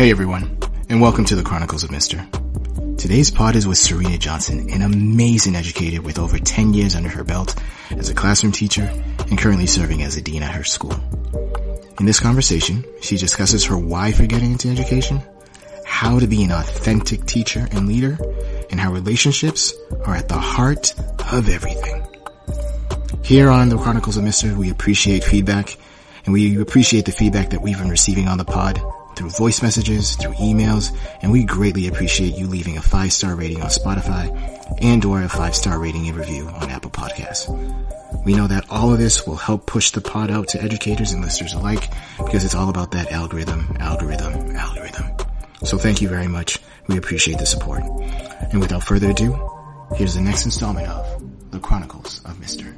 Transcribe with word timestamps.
Hey 0.00 0.10
everyone, 0.10 0.56
and 0.88 1.02
welcome 1.02 1.26
to 1.26 1.36
the 1.36 1.42
Chronicles 1.42 1.84
of 1.84 1.90
Mister. 1.90 2.26
Today's 2.96 3.30
pod 3.30 3.54
is 3.54 3.66
with 3.66 3.76
Serena 3.76 4.16
Johnson, 4.16 4.70
an 4.70 4.80
amazing 4.80 5.54
educator 5.54 6.00
with 6.00 6.18
over 6.18 6.38
10 6.38 6.72
years 6.72 6.96
under 6.96 7.10
her 7.10 7.22
belt 7.22 7.54
as 7.90 8.08
a 8.08 8.14
classroom 8.14 8.50
teacher 8.50 8.90
and 9.28 9.36
currently 9.36 9.66
serving 9.66 10.02
as 10.02 10.16
a 10.16 10.22
dean 10.22 10.42
at 10.42 10.54
her 10.54 10.64
school. 10.64 10.94
In 11.98 12.06
this 12.06 12.18
conversation, 12.18 12.82
she 13.02 13.18
discusses 13.18 13.66
her 13.66 13.76
why 13.76 14.10
for 14.12 14.24
getting 14.24 14.52
into 14.52 14.70
education, 14.70 15.20
how 15.84 16.18
to 16.18 16.26
be 16.26 16.44
an 16.44 16.50
authentic 16.50 17.26
teacher 17.26 17.68
and 17.70 17.86
leader, 17.86 18.16
and 18.70 18.80
how 18.80 18.92
relationships 18.92 19.74
are 20.06 20.16
at 20.16 20.28
the 20.28 20.38
heart 20.38 20.94
of 21.30 21.50
everything. 21.50 22.02
Here 23.22 23.50
on 23.50 23.68
the 23.68 23.76
Chronicles 23.76 24.16
of 24.16 24.24
Mister, 24.24 24.54
we 24.54 24.70
appreciate 24.70 25.24
feedback, 25.24 25.76
and 26.24 26.32
we 26.32 26.58
appreciate 26.58 27.04
the 27.04 27.12
feedback 27.12 27.50
that 27.50 27.60
we've 27.60 27.76
been 27.76 27.90
receiving 27.90 28.28
on 28.28 28.38
the 28.38 28.46
pod 28.46 28.82
through 29.20 29.28
voice 29.28 29.60
messages, 29.60 30.16
through 30.16 30.32
emails, 30.36 30.96
and 31.20 31.30
we 31.30 31.44
greatly 31.44 31.88
appreciate 31.88 32.38
you 32.38 32.46
leaving 32.46 32.78
a 32.78 32.82
five-star 32.82 33.34
rating 33.34 33.60
on 33.60 33.68
Spotify 33.68 34.30
and 34.80 35.04
or 35.04 35.22
a 35.22 35.28
five-star 35.28 35.78
rating 35.78 36.08
and 36.08 36.16
review 36.16 36.48
on 36.48 36.70
Apple 36.70 36.90
Podcasts. 36.90 37.46
We 38.24 38.32
know 38.32 38.46
that 38.46 38.64
all 38.70 38.94
of 38.94 38.98
this 38.98 39.26
will 39.26 39.36
help 39.36 39.66
push 39.66 39.90
the 39.90 40.00
pod 40.00 40.30
out 40.30 40.48
to 40.48 40.62
educators 40.62 41.12
and 41.12 41.22
listeners 41.22 41.52
alike 41.52 41.90
because 42.16 42.46
it's 42.46 42.54
all 42.54 42.70
about 42.70 42.92
that 42.92 43.12
algorithm, 43.12 43.76
algorithm, 43.78 44.56
algorithm. 44.56 45.06
So 45.64 45.76
thank 45.76 46.00
you 46.00 46.08
very 46.08 46.28
much. 46.28 46.58
We 46.88 46.96
appreciate 46.96 47.38
the 47.38 47.44
support. 47.44 47.82
And 48.52 48.58
without 48.58 48.84
further 48.84 49.10
ado, 49.10 49.36
here's 49.96 50.14
the 50.14 50.22
next 50.22 50.46
installment 50.46 50.88
of 50.88 51.50
The 51.50 51.58
Chronicles 51.58 52.24
of 52.24 52.40
Mister. 52.40 52.74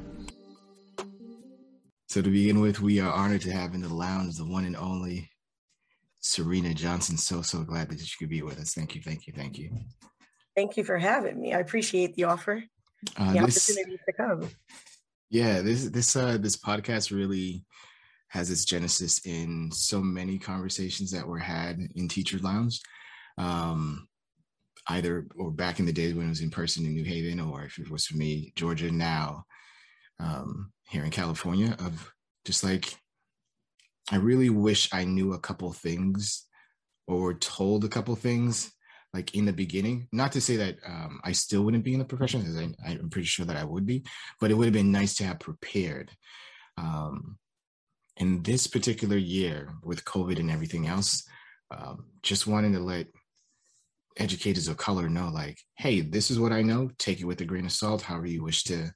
So 2.08 2.20
to 2.20 2.28
begin 2.28 2.58
with, 2.58 2.80
we 2.80 2.98
are 2.98 3.12
honored 3.12 3.42
to 3.42 3.52
have 3.52 3.74
in 3.74 3.82
the 3.82 3.94
lounge 3.94 4.38
the 4.38 4.44
one 4.44 4.64
and 4.64 4.76
only 4.76 5.28
Serena 6.22 6.72
Johnson. 6.72 7.18
So, 7.18 7.42
so 7.42 7.62
glad 7.62 7.90
that 7.90 8.00
you 8.00 8.06
could 8.18 8.30
be 8.30 8.42
with 8.42 8.58
us. 8.58 8.72
Thank 8.72 8.94
you, 8.94 9.02
thank 9.02 9.26
you, 9.26 9.34
thank 9.36 9.58
you. 9.58 9.70
Thank 10.56 10.76
you 10.76 10.84
for 10.84 10.96
having 10.96 11.40
me. 11.40 11.52
I 11.52 11.58
appreciate 11.58 12.14
the 12.14 12.24
offer, 12.24 12.62
uh, 13.16 13.32
the 13.32 13.40
this, 13.40 13.70
opportunity 13.70 14.00
to 14.06 14.12
come. 14.12 14.48
Yeah, 15.30 15.60
this 15.62 15.86
this 15.86 16.14
uh 16.14 16.38
this 16.38 16.56
podcast 16.56 17.10
really 17.10 17.64
has 18.28 18.50
its 18.50 18.64
genesis 18.64 19.26
in 19.26 19.70
so 19.72 20.00
many 20.00 20.38
conversations 20.38 21.10
that 21.10 21.26
were 21.26 21.38
had 21.38 21.78
in 21.96 22.08
Teacher 22.08 22.38
Lounge. 22.38 22.80
Um, 23.38 24.08
either 24.88 25.26
or 25.36 25.50
back 25.50 25.78
in 25.78 25.86
the 25.86 25.92
days 25.92 26.14
when 26.14 26.26
it 26.26 26.30
was 26.30 26.40
in 26.40 26.50
person 26.50 26.84
in 26.84 26.94
New 26.94 27.04
Haven, 27.04 27.40
or 27.40 27.64
if 27.64 27.78
it 27.78 27.90
was 27.90 28.06
for 28.06 28.16
me, 28.16 28.52
Georgia 28.56 28.90
now, 28.90 29.44
um, 30.18 30.72
here 30.88 31.04
in 31.04 31.10
California, 31.10 31.76
of 31.78 32.12
just 32.44 32.62
like 32.64 32.94
I 34.10 34.16
really 34.16 34.50
wish 34.50 34.92
I 34.92 35.04
knew 35.04 35.32
a 35.32 35.38
couple 35.38 35.72
things 35.72 36.46
or 37.06 37.34
told 37.34 37.84
a 37.84 37.88
couple 37.88 38.14
things 38.16 38.72
like 39.12 39.34
in 39.34 39.44
the 39.44 39.52
beginning. 39.52 40.08
Not 40.12 40.32
to 40.32 40.40
say 40.40 40.56
that 40.56 40.76
um, 40.86 41.20
I 41.22 41.32
still 41.32 41.62
wouldn't 41.62 41.84
be 41.84 41.92
in 41.92 41.98
the 41.98 42.04
profession, 42.04 42.40
because 42.40 42.56
I, 42.56 42.92
am 42.92 43.10
pretty 43.10 43.26
sure 43.26 43.46
that 43.46 43.56
I 43.56 43.64
would 43.64 43.86
be, 43.86 44.04
but 44.40 44.50
it 44.50 44.54
would 44.54 44.66
have 44.66 44.72
been 44.72 44.92
nice 44.92 45.14
to 45.16 45.24
have 45.24 45.38
prepared. 45.40 46.10
Um, 46.78 47.38
in 48.16 48.42
this 48.42 48.66
particular 48.66 49.16
year 49.16 49.74
with 49.82 50.04
COVID 50.04 50.38
and 50.38 50.50
everything 50.50 50.86
else, 50.86 51.26
um, 51.70 52.06
just 52.22 52.46
wanting 52.46 52.72
to 52.74 52.80
let 52.80 53.06
educators 54.18 54.68
of 54.68 54.76
color 54.76 55.08
know 55.08 55.30
like, 55.32 55.58
hey, 55.76 56.00
this 56.00 56.30
is 56.30 56.38
what 56.38 56.52
I 56.52 56.62
know. 56.62 56.90
Take 56.98 57.20
it 57.20 57.24
with 57.24 57.40
a 57.40 57.44
grain 57.44 57.64
of 57.64 57.72
salt, 57.72 58.02
however 58.02 58.26
you 58.26 58.42
wish 58.42 58.64
to 58.64 58.92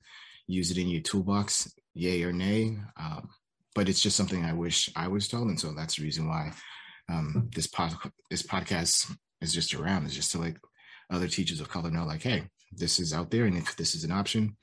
use 0.46 0.70
it 0.70 0.78
in 0.78 0.88
your 0.88 1.00
toolbox, 1.00 1.72
yay 1.94 2.22
or 2.22 2.32
nay. 2.32 2.78
Um, 2.98 3.30
but 3.76 3.90
it's 3.90 4.00
just 4.00 4.16
something 4.16 4.42
I 4.42 4.54
wish 4.54 4.90
I 4.96 5.06
was 5.06 5.28
told. 5.28 5.48
And 5.48 5.60
so 5.60 5.72
that's 5.72 5.96
the 5.96 6.02
reason 6.02 6.26
why 6.26 6.50
um, 7.10 7.50
this 7.54 7.66
pod, 7.66 7.94
this 8.30 8.42
podcast 8.42 9.14
is 9.42 9.52
just 9.52 9.74
around 9.74 10.06
is 10.06 10.14
just 10.14 10.32
to 10.32 10.38
like 10.38 10.58
other 11.10 11.28
teachers 11.28 11.60
of 11.60 11.68
color 11.68 11.90
know 11.90 12.06
like, 12.06 12.22
hey, 12.22 12.44
this 12.72 12.98
is 12.98 13.12
out 13.12 13.30
there. 13.30 13.44
And 13.44 13.56
if 13.56 13.76
this 13.76 13.94
is 13.94 14.02
an 14.02 14.10
option, 14.10 14.56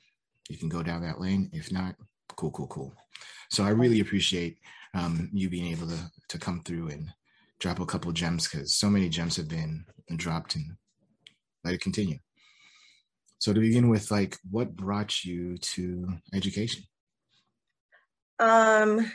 you 0.50 0.58
can 0.58 0.68
go 0.68 0.82
down 0.82 1.00
that 1.02 1.20
lane. 1.20 1.48
If 1.52 1.70
not, 1.70 1.94
cool, 2.36 2.50
cool, 2.50 2.66
cool. 2.66 2.92
So 3.50 3.62
I 3.62 3.68
really 3.68 4.00
appreciate 4.00 4.58
um, 4.94 5.30
you 5.32 5.48
being 5.48 5.70
able 5.70 5.86
to 5.86 6.10
to 6.30 6.38
come 6.38 6.62
through 6.64 6.88
and 6.88 7.08
drop 7.60 7.78
a 7.78 7.86
couple 7.86 8.10
gems 8.10 8.48
because 8.48 8.76
so 8.76 8.90
many 8.90 9.08
gems 9.08 9.36
have 9.36 9.48
been 9.48 9.84
dropped 10.16 10.56
and 10.56 10.76
let 11.62 11.72
it 11.72 11.80
continue. 11.80 12.18
So 13.38 13.52
to 13.52 13.60
begin 13.60 13.88
with, 13.88 14.10
like 14.10 14.38
what 14.50 14.74
brought 14.74 15.24
you 15.24 15.56
to 15.58 16.08
education? 16.34 16.82
Um, 18.38 19.10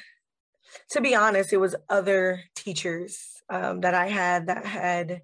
to 0.92 1.02
be 1.02 1.16
honest, 1.16 1.54
it 1.54 1.58
was 1.58 1.76
other 1.90 2.42
teachers 2.56 3.42
um, 3.50 3.82
that 3.82 3.94
I 3.94 4.08
had 4.08 4.48
that 4.48 4.66
had 4.66 5.22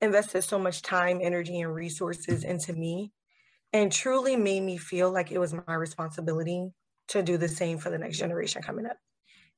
invested 0.00 0.42
so 0.42 0.58
much 0.58 0.82
time, 0.82 1.20
energy, 1.22 1.60
and 1.60 1.74
resources 1.74 2.44
into 2.44 2.72
me 2.72 3.12
and 3.72 3.90
truly 3.90 4.36
made 4.36 4.62
me 4.62 4.76
feel 4.76 5.10
like 5.10 5.32
it 5.32 5.38
was 5.38 5.54
my 5.66 5.74
responsibility 5.74 6.70
to 7.08 7.22
do 7.22 7.36
the 7.36 7.48
same 7.48 7.78
for 7.78 7.90
the 7.90 7.98
next 7.98 8.18
generation 8.18 8.62
coming 8.62 8.86
up. 8.86 8.96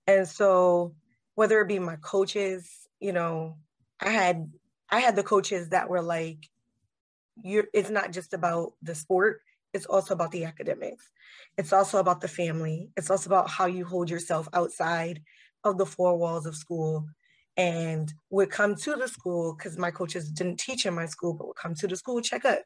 And 0.06 0.26
so 0.26 0.94
whether 1.34 1.60
it 1.60 1.68
be 1.68 1.78
my 1.78 1.96
coaches, 1.96 2.68
you 2.98 3.12
know, 3.12 3.58
I 4.00 4.10
had 4.10 4.50
I 4.90 5.00
had 5.00 5.16
the 5.16 5.22
coaches 5.22 5.70
that 5.70 5.88
were 5.88 6.02
like, 6.02 6.48
you're 7.42 7.66
it's 7.74 7.90
not 7.90 8.12
just 8.12 8.32
about 8.32 8.72
the 8.82 8.94
sport, 8.94 9.40
it's 9.76 9.86
also 9.86 10.14
about 10.14 10.32
the 10.32 10.44
academics. 10.44 11.10
It's 11.56 11.72
also 11.72 11.98
about 11.98 12.20
the 12.20 12.28
family. 12.28 12.88
It's 12.96 13.10
also 13.10 13.28
about 13.30 13.48
how 13.48 13.66
you 13.66 13.84
hold 13.84 14.10
yourself 14.10 14.48
outside 14.52 15.22
of 15.62 15.78
the 15.78 15.86
four 15.86 16.16
walls 16.16 16.46
of 16.46 16.56
school 16.56 17.06
and 17.56 18.12
would 18.30 18.50
come 18.50 18.74
to 18.74 18.96
the 18.96 19.08
school 19.08 19.54
because 19.54 19.78
my 19.78 19.90
coaches 19.90 20.30
didn't 20.30 20.58
teach 20.58 20.86
in 20.86 20.94
my 20.94 21.06
school, 21.06 21.34
but 21.34 21.46
would 21.46 21.56
come 21.56 21.74
to 21.74 21.86
the 21.86 21.96
school, 21.96 22.20
check 22.20 22.44
up, 22.44 22.62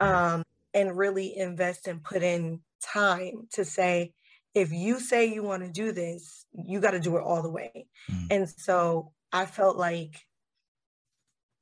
um, 0.00 0.42
and 0.74 0.96
really 0.96 1.36
invest 1.36 1.86
and 1.86 2.02
put 2.02 2.22
in 2.22 2.60
time 2.82 3.48
to 3.52 3.64
say, 3.64 4.12
if 4.54 4.72
you 4.72 4.98
say 4.98 5.26
you 5.26 5.42
want 5.42 5.62
to 5.62 5.70
do 5.70 5.92
this, 5.92 6.46
you 6.52 6.80
got 6.80 6.92
to 6.92 7.00
do 7.00 7.16
it 7.16 7.22
all 7.22 7.42
the 7.42 7.50
way. 7.50 7.86
Mm. 8.10 8.26
And 8.30 8.48
so 8.48 9.12
I 9.32 9.46
felt 9.46 9.76
like, 9.76 10.16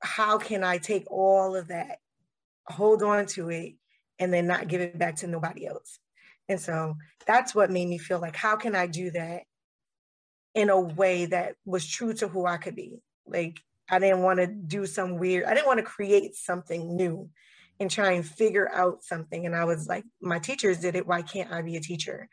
how 0.00 0.38
can 0.38 0.62
I 0.62 0.78
take 0.78 1.10
all 1.10 1.56
of 1.56 1.68
that, 1.68 1.98
hold 2.66 3.02
on 3.02 3.26
to 3.26 3.50
it, 3.50 3.74
and 4.18 4.32
then 4.32 4.46
not 4.46 4.68
give 4.68 4.80
it 4.80 4.98
back 4.98 5.16
to 5.16 5.26
nobody 5.26 5.66
else? 5.66 5.98
And 6.48 6.60
so 6.60 6.96
that's 7.26 7.54
what 7.54 7.70
made 7.70 7.88
me 7.88 7.98
feel 7.98 8.20
like, 8.20 8.36
how 8.36 8.56
can 8.56 8.76
I 8.76 8.86
do 8.86 9.10
that 9.12 9.42
in 10.56 10.70
a 10.70 10.80
way 10.80 11.26
that 11.26 11.54
was 11.66 11.86
true 11.86 12.14
to 12.14 12.26
who 12.26 12.46
I 12.46 12.56
could 12.56 12.74
be. 12.74 12.98
Like 13.26 13.60
I 13.88 13.98
didn't 14.00 14.22
want 14.22 14.40
to 14.40 14.46
do 14.46 14.86
some 14.86 15.18
weird, 15.18 15.44
I 15.44 15.54
didn't 15.54 15.66
want 15.66 15.78
to 15.78 15.84
create 15.84 16.34
something 16.34 16.96
new 16.96 17.28
and 17.78 17.90
try 17.90 18.12
and 18.12 18.26
figure 18.26 18.68
out 18.72 19.04
something. 19.04 19.44
And 19.44 19.54
I 19.54 19.66
was 19.66 19.86
like, 19.86 20.04
my 20.20 20.38
teachers 20.38 20.80
did 20.80 20.96
it. 20.96 21.06
Why 21.06 21.20
can't 21.20 21.52
I 21.52 21.60
be 21.60 21.76
a 21.76 21.80
teacher? 21.80 22.28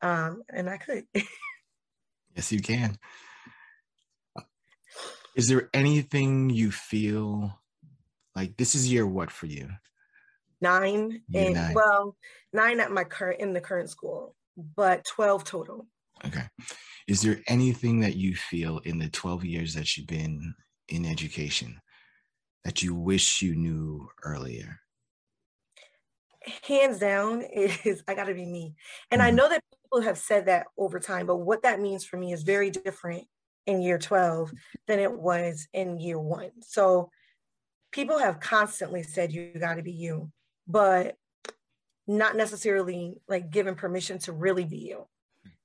Um, 0.00 0.44
and 0.48 0.70
I 0.70 0.76
could. 0.76 1.04
yes, 2.36 2.52
you 2.52 2.60
can. 2.60 2.96
Is 5.34 5.48
there 5.48 5.68
anything 5.74 6.50
you 6.50 6.70
feel 6.70 7.58
like 8.36 8.56
this 8.56 8.76
is 8.76 8.90
year 8.90 9.04
what 9.04 9.32
for 9.32 9.46
you? 9.46 9.68
Nine 10.60 11.22
year 11.28 11.46
and 11.46 11.54
nine. 11.54 11.74
well, 11.74 12.16
nine 12.52 12.80
at 12.80 12.90
my 12.90 13.04
current 13.04 13.40
in 13.40 13.52
the 13.52 13.60
current 13.60 13.90
school, 13.90 14.34
but 14.76 15.04
12 15.04 15.44
total. 15.44 15.86
Okay. 16.24 16.44
Is 17.06 17.22
there 17.22 17.40
anything 17.48 18.00
that 18.00 18.16
you 18.16 18.34
feel 18.34 18.78
in 18.78 18.98
the 18.98 19.08
12 19.08 19.44
years 19.44 19.74
that 19.74 19.96
you've 19.96 20.06
been 20.06 20.54
in 20.88 21.04
education 21.04 21.80
that 22.64 22.82
you 22.82 22.94
wish 22.94 23.42
you 23.42 23.54
knew 23.54 24.08
earlier? 24.22 24.78
Hands 26.66 26.98
down 26.98 27.42
is 27.52 28.02
I 28.08 28.14
got 28.14 28.24
to 28.24 28.34
be 28.34 28.46
me. 28.46 28.74
And 29.10 29.20
mm-hmm. 29.20 29.28
I 29.28 29.30
know 29.32 29.48
that 29.48 29.62
people 29.82 30.02
have 30.02 30.18
said 30.18 30.46
that 30.46 30.66
over 30.78 30.98
time, 30.98 31.26
but 31.26 31.36
what 31.36 31.62
that 31.62 31.80
means 31.80 32.04
for 32.04 32.16
me 32.16 32.32
is 32.32 32.42
very 32.42 32.70
different 32.70 33.24
in 33.66 33.82
year 33.82 33.98
12 33.98 34.52
than 34.86 34.98
it 34.98 35.12
was 35.12 35.68
in 35.72 35.98
year 35.98 36.18
one. 36.18 36.50
So 36.62 37.10
people 37.92 38.18
have 38.18 38.40
constantly 38.40 39.02
said 39.02 39.32
you 39.32 39.52
got 39.58 39.74
to 39.74 39.82
be 39.82 39.92
you, 39.92 40.30
but 40.66 41.16
not 42.06 42.36
necessarily 42.36 43.14
like 43.28 43.50
given 43.50 43.74
permission 43.74 44.18
to 44.20 44.32
really 44.32 44.64
be 44.64 44.78
you. 44.78 45.06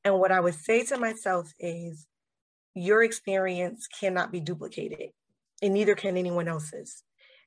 And 0.04 0.20
what 0.20 0.32
I 0.32 0.40
would 0.40 0.56
say 0.56 0.86
to 0.86 0.98
myself 0.98 1.52
is 1.60 2.08
your 2.74 3.04
experience 3.04 3.88
cannot 3.88 4.32
be 4.32 4.40
duplicated, 4.40 5.10
and 5.62 5.74
neither 5.74 5.96
can 5.96 6.18
anyone 6.18 6.48
else's. 6.48 7.04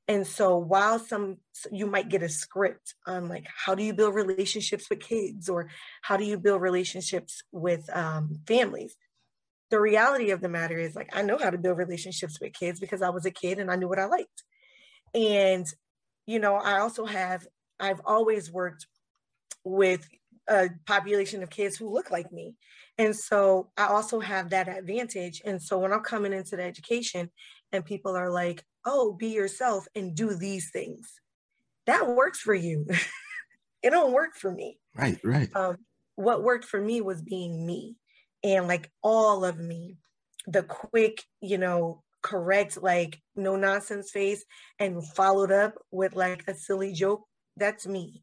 And 0.08 0.26
so 0.26 0.58
while 0.58 0.98
some 0.98 1.38
you 1.70 1.86
might 1.86 2.08
get 2.08 2.22
a 2.22 2.28
script 2.28 2.94
on 3.06 3.28
like 3.28 3.46
how 3.46 3.74
do 3.74 3.84
you 3.84 3.94
build 3.94 4.14
relationships 4.14 4.90
with 4.90 5.00
kids 5.00 5.48
or 5.48 5.68
how 6.02 6.16
do 6.16 6.24
you 6.24 6.38
build 6.38 6.60
relationships 6.60 7.42
with 7.52 7.88
um, 7.96 8.40
families, 8.46 8.96
the 9.70 9.80
reality 9.80 10.30
of 10.30 10.40
the 10.40 10.48
matter 10.48 10.78
is 10.78 10.96
like 10.96 11.10
I 11.16 11.22
know 11.22 11.38
how 11.38 11.50
to 11.50 11.58
build 11.58 11.78
relationships 11.78 12.38
with 12.40 12.52
kids 12.52 12.80
because 12.80 13.00
I 13.00 13.10
was 13.10 13.26
a 13.26 13.30
kid 13.30 13.58
and 13.58 13.70
I 13.70 13.76
knew 13.76 13.88
what 13.88 14.00
I 14.00 14.06
liked. 14.06 14.42
And 15.14 15.66
you 16.26 16.38
know, 16.38 16.54
I 16.56 16.78
also 16.80 17.04
have 17.04 17.46
I've 17.80 18.00
always 18.04 18.50
worked 18.50 18.86
with 19.64 20.08
a 20.48 20.70
population 20.86 21.42
of 21.42 21.50
kids 21.50 21.76
who 21.76 21.92
look 21.92 22.10
like 22.10 22.32
me. 22.32 22.54
And 22.98 23.16
so 23.16 23.70
I 23.76 23.86
also 23.86 24.20
have 24.20 24.50
that 24.50 24.68
advantage. 24.68 25.40
And 25.44 25.60
so 25.60 25.78
when 25.78 25.92
I'm 25.92 26.02
coming 26.02 26.32
into 26.32 26.56
the 26.56 26.62
education, 26.62 27.30
and 27.72 27.84
people 27.84 28.14
are 28.14 28.30
like, 28.30 28.62
oh, 28.84 29.12
be 29.12 29.28
yourself 29.28 29.86
and 29.94 30.14
do 30.14 30.34
these 30.34 30.70
things. 30.70 31.20
That 31.86 32.06
works 32.06 32.38
for 32.38 32.54
you. 32.54 32.86
it 33.82 33.90
don't 33.90 34.12
work 34.12 34.36
for 34.36 34.50
me. 34.50 34.78
Right, 34.94 35.18
right. 35.24 35.48
Um, 35.56 35.78
what 36.16 36.44
worked 36.44 36.66
for 36.66 36.80
me 36.80 37.00
was 37.00 37.22
being 37.22 37.66
me 37.66 37.96
and 38.44 38.68
like 38.68 38.90
all 39.02 39.44
of 39.44 39.58
me. 39.58 39.96
The 40.46 40.62
quick, 40.62 41.22
you 41.40 41.56
know, 41.56 42.02
correct, 42.22 42.82
like 42.82 43.20
no 43.36 43.56
nonsense 43.56 44.10
face 44.10 44.44
and 44.78 45.06
followed 45.14 45.52
up 45.52 45.74
with 45.90 46.14
like 46.14 46.44
a 46.48 46.54
silly 46.54 46.92
joke. 46.92 47.24
That's 47.56 47.86
me. 47.86 48.22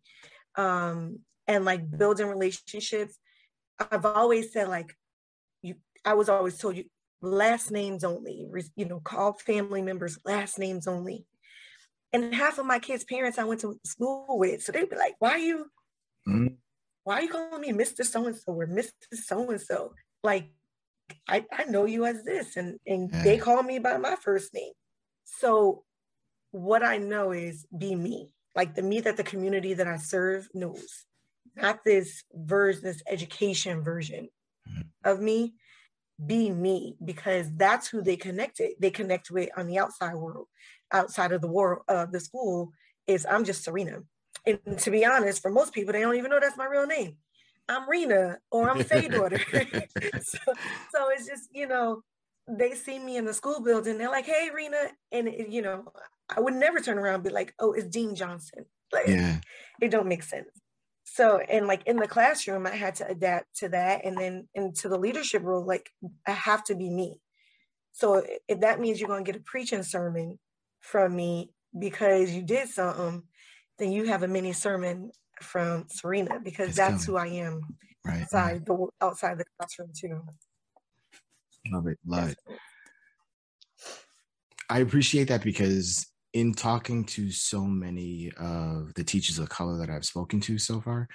Um, 0.55 1.19
and 1.47 1.65
like 1.65 1.89
building 1.97 2.27
relationships. 2.27 3.17
I've 3.91 4.05
always 4.05 4.51
said 4.51 4.67
like 4.67 4.93
you 5.61 5.75
I 6.05 6.13
was 6.13 6.29
always 6.29 6.57
told 6.57 6.77
you 6.77 6.85
last 7.21 7.71
names 7.71 8.03
only, 8.03 8.47
you 8.75 8.85
know, 8.85 8.99
call 9.01 9.33
family 9.33 9.81
members 9.81 10.17
last 10.25 10.57
names 10.57 10.87
only. 10.87 11.25
And 12.13 12.33
half 12.33 12.57
of 12.57 12.65
my 12.65 12.79
kids' 12.79 13.03
parents 13.03 13.37
I 13.37 13.43
went 13.43 13.61
to 13.61 13.79
school 13.85 14.25
with, 14.29 14.63
so 14.63 14.71
they'd 14.71 14.89
be 14.89 14.95
like, 14.95 15.15
"Why 15.19 15.31
are 15.31 15.37
you, 15.37 15.65
mm-hmm. 16.27 16.55
why 17.03 17.15
are 17.15 17.21
you 17.21 17.29
calling 17.29 17.61
me 17.61 17.71
Mr. 17.71 18.03
So 18.03 18.25
and 18.25 18.35
So 18.35 18.53
or 18.53 18.65
Mrs. 18.65 18.91
So 19.13 19.49
and 19.49 19.61
So?" 19.61 19.93
Like, 20.23 20.49
I 21.27 21.45
I 21.51 21.65
know 21.65 21.85
you 21.85 22.05
as 22.05 22.23
this, 22.23 22.57
and 22.57 22.79
and 22.85 23.09
yeah. 23.11 23.23
they 23.23 23.37
call 23.37 23.63
me 23.63 23.79
by 23.79 23.97
my 23.97 24.15
first 24.15 24.53
name. 24.53 24.73
So, 25.25 25.83
what 26.51 26.83
I 26.83 26.97
know 26.97 27.31
is 27.31 27.65
be 27.75 27.95
me, 27.95 28.29
like 28.55 28.75
the 28.75 28.81
me 28.81 28.99
that 29.01 29.17
the 29.17 29.23
community 29.23 29.73
that 29.75 29.87
I 29.87 29.97
serve 29.97 30.47
knows, 30.53 31.05
not 31.55 31.83
this 31.85 32.23
version, 32.33 32.83
this 32.83 33.03
education 33.07 33.83
version 33.83 34.29
mm-hmm. 34.67 34.81
of 35.03 35.21
me 35.21 35.53
be 36.25 36.49
me 36.49 36.95
because 37.03 37.47
that's 37.55 37.87
who 37.87 38.01
they 38.01 38.17
connected 38.17 38.71
they 38.79 38.91
connect 38.91 39.31
with 39.31 39.49
on 39.55 39.67
the 39.67 39.79
outside 39.79 40.15
world 40.15 40.47
outside 40.91 41.31
of 41.31 41.41
the 41.41 41.47
world 41.47 41.81
of 41.87 41.97
uh, 41.97 42.11
the 42.11 42.19
school 42.19 42.71
is 43.07 43.25
i'm 43.29 43.45
just 43.45 43.63
serena 43.63 43.99
and 44.45 44.59
to 44.77 44.91
be 44.91 45.05
honest 45.05 45.41
for 45.41 45.49
most 45.49 45.73
people 45.73 45.93
they 45.93 46.01
don't 46.01 46.17
even 46.17 46.29
know 46.29 46.39
that's 46.39 46.57
my 46.57 46.65
real 46.65 46.85
name 46.85 47.15
i'm 47.69 47.89
rena 47.89 48.37
or 48.51 48.69
i'm 48.69 48.83
faye 48.83 49.07
daughter. 49.07 49.39
So, 50.21 50.39
so 50.91 51.09
it's 51.09 51.27
just 51.27 51.49
you 51.53 51.67
know 51.67 52.01
they 52.47 52.73
see 52.73 52.99
me 52.99 53.17
in 53.17 53.25
the 53.25 53.33
school 53.33 53.61
building 53.61 53.97
they're 53.97 54.09
like 54.09 54.25
hey 54.25 54.49
rena 54.53 54.89
and 55.11 55.27
it, 55.27 55.49
you 55.49 55.61
know 55.61 55.85
i 56.35 56.39
would 56.39 56.55
never 56.55 56.79
turn 56.79 56.97
around 56.97 57.15
and 57.15 57.23
be 57.23 57.29
like 57.29 57.53
oh 57.59 57.73
it's 57.73 57.87
dean 57.87 58.15
johnson. 58.15 58.65
Like 58.91 59.07
yeah. 59.07 59.37
it 59.79 59.91
don't 59.91 60.07
make 60.07 60.23
sense. 60.23 60.49
So 61.03 61.39
and 61.39 61.67
like 61.67 61.85
in 61.85 61.97
the 61.97 62.07
classroom 62.07 62.65
i 62.65 62.75
had 62.75 62.95
to 62.95 63.07
adapt 63.07 63.57
to 63.57 63.69
that 63.69 64.03
and 64.03 64.17
then 64.17 64.47
into 64.55 64.89
the 64.89 64.97
leadership 64.97 65.43
role 65.43 65.65
like 65.65 65.91
i 66.27 66.31
have 66.31 66.63
to 66.65 66.75
be 66.75 66.89
me. 66.89 67.19
So 67.91 68.23
if 68.47 68.61
that 68.61 68.79
means 68.79 68.99
you're 68.99 69.09
going 69.09 69.25
to 69.25 69.31
get 69.31 69.39
a 69.39 69.43
preaching 69.43 69.83
sermon 69.83 70.39
from 70.79 71.15
me 71.15 71.51
because 71.77 72.31
you 72.31 72.41
did 72.41 72.69
something 72.69 73.23
then 73.77 73.91
you 73.91 74.05
have 74.05 74.23
a 74.23 74.27
mini 74.27 74.53
sermon 74.53 75.11
from 75.41 75.85
serena 75.89 76.39
because 76.43 76.69
it's 76.69 76.77
that's 76.77 77.05
coming. 77.05 77.21
who 77.21 77.39
i 77.39 77.45
am 77.45 77.61
right 78.05 78.21
outside 78.21 78.65
the 78.65 78.87
outside 79.01 79.37
the 79.37 79.45
classroom 79.57 79.89
too 79.95 80.21
love 81.71 81.87
it 81.87 81.97
love 82.05 82.29
it 82.29 82.37
i 84.69 84.79
appreciate 84.79 85.27
that 85.27 85.43
because 85.43 86.09
in 86.33 86.53
talking 86.53 87.03
to 87.03 87.31
so 87.31 87.63
many 87.63 88.31
of 88.37 88.93
the 88.93 89.03
teachers 89.03 89.39
of 89.39 89.49
color 89.49 89.77
that 89.77 89.89
I've 89.89 90.05
spoken 90.05 90.39
to 90.41 90.57
so 90.57 90.79
far, 90.79 91.07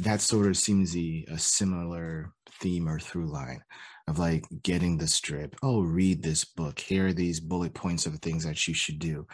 that 0.00 0.20
sort 0.20 0.46
of 0.46 0.56
seems 0.56 0.96
a, 0.96 1.24
a 1.28 1.38
similar 1.38 2.32
theme 2.60 2.88
or 2.88 2.98
through 2.98 3.32
line 3.32 3.62
of 4.08 4.18
like 4.18 4.44
getting 4.62 4.98
the 4.98 5.06
strip. 5.06 5.56
Oh, 5.62 5.80
read 5.80 6.22
this 6.22 6.44
book. 6.44 6.78
Here 6.78 7.08
are 7.08 7.12
these 7.12 7.40
bullet 7.40 7.74
points 7.74 8.06
of 8.06 8.14
things 8.16 8.44
that 8.44 8.68
you 8.68 8.74
should 8.74 8.98
do. 8.98 9.26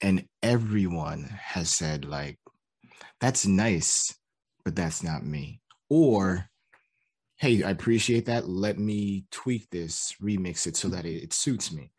And 0.00 0.24
everyone 0.42 1.24
has 1.24 1.70
said, 1.70 2.04
like, 2.04 2.38
that's 3.20 3.46
nice, 3.46 4.14
but 4.64 4.76
that's 4.76 5.02
not 5.02 5.24
me. 5.24 5.60
Or, 5.88 6.48
hey, 7.36 7.62
I 7.62 7.70
appreciate 7.70 8.26
that. 8.26 8.48
Let 8.48 8.78
me 8.78 9.24
tweak 9.30 9.68
this, 9.70 10.14
remix 10.22 10.66
it 10.66 10.76
so 10.76 10.88
that 10.88 11.04
it, 11.04 11.22
it 11.24 11.32
suits 11.32 11.72
me. 11.72 11.92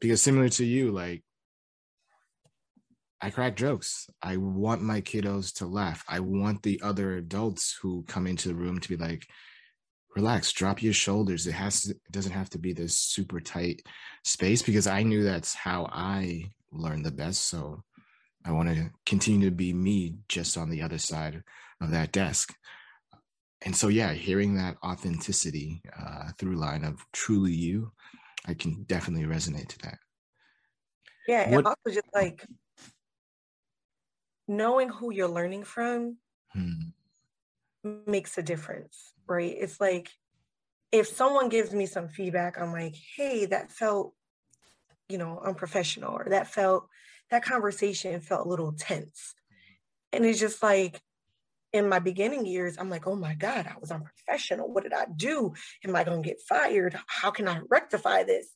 Because 0.00 0.20
similar 0.20 0.48
to 0.50 0.64
you, 0.64 0.90
like 0.90 1.22
I 3.22 3.30
crack 3.30 3.54
jokes. 3.54 4.10
I 4.20 4.36
want 4.36 4.82
my 4.82 5.00
kiddos 5.00 5.54
to 5.58 5.66
laugh. 5.66 6.04
I 6.08 6.18
want 6.18 6.62
the 6.64 6.80
other 6.82 7.16
adults 7.18 7.78
who 7.80 8.04
come 8.08 8.26
into 8.26 8.48
the 8.48 8.54
room 8.56 8.80
to 8.80 8.88
be 8.88 8.96
like, 8.96 9.28
relax, 10.16 10.52
drop 10.52 10.82
your 10.82 10.92
shoulders. 10.92 11.46
It 11.46 11.52
has 11.52 11.82
to, 11.82 11.90
it 11.92 12.00
doesn't 12.10 12.32
have 12.32 12.50
to 12.50 12.58
be 12.58 12.72
this 12.72 12.98
super 12.98 13.38
tight 13.38 13.82
space 14.24 14.60
because 14.60 14.88
I 14.88 15.04
knew 15.04 15.22
that's 15.22 15.54
how 15.54 15.88
I 15.92 16.50
learned 16.72 17.06
the 17.06 17.12
best. 17.12 17.46
So 17.46 17.84
I 18.44 18.52
want 18.52 18.68
to 18.68 18.90
continue 19.06 19.48
to 19.48 19.54
be 19.54 19.72
me 19.72 20.16
just 20.28 20.56
on 20.56 20.70
the 20.70 20.82
other 20.82 20.98
side 20.98 21.42
of 21.80 21.90
that 21.90 22.12
desk. 22.12 22.54
And 23.64 23.76
so, 23.76 23.88
yeah, 23.88 24.12
hearing 24.12 24.56
that 24.56 24.76
authenticity 24.84 25.82
uh, 25.96 26.30
through 26.38 26.56
line 26.56 26.84
of 26.84 27.04
truly 27.12 27.52
you, 27.52 27.92
I 28.46 28.54
can 28.54 28.82
definitely 28.84 29.26
resonate 29.26 29.68
to 29.68 29.78
that. 29.80 29.98
Yeah, 31.28 31.42
and 31.42 31.64
also 31.64 31.76
just 31.86 32.08
like 32.12 32.44
knowing 34.48 34.88
who 34.88 35.12
you're 35.12 35.28
learning 35.28 35.62
from 35.62 36.16
hmm. 36.52 36.90
makes 38.06 38.36
a 38.38 38.42
difference, 38.42 39.14
right? 39.28 39.54
It's 39.56 39.80
like 39.80 40.10
if 40.90 41.06
someone 41.06 41.48
gives 41.48 41.72
me 41.72 41.86
some 41.86 42.08
feedback, 42.08 42.60
I'm 42.60 42.72
like, 42.72 42.96
hey, 43.16 43.46
that 43.46 43.70
felt, 43.70 44.14
you 45.08 45.18
know, 45.18 45.40
unprofessional, 45.44 46.12
or 46.12 46.26
that 46.30 46.48
felt, 46.48 46.88
that 47.32 47.44
conversation 47.44 48.20
felt 48.20 48.46
a 48.46 48.48
little 48.48 48.72
tense. 48.72 49.34
And 50.12 50.24
it's 50.24 50.38
just 50.38 50.62
like, 50.62 51.00
in 51.72 51.88
my 51.88 51.98
beginning 51.98 52.44
years, 52.44 52.76
I'm 52.78 52.90
like, 52.90 53.06
oh 53.06 53.16
my 53.16 53.34
God, 53.34 53.66
I 53.66 53.78
was 53.80 53.90
unprofessional. 53.90 54.70
What 54.70 54.82
did 54.82 54.92
I 54.92 55.06
do? 55.16 55.54
Am 55.86 55.96
I 55.96 56.04
going 56.04 56.22
to 56.22 56.28
get 56.28 56.42
fired? 56.46 56.94
How 57.06 57.30
can 57.30 57.48
I 57.48 57.60
rectify 57.70 58.24
this? 58.24 58.46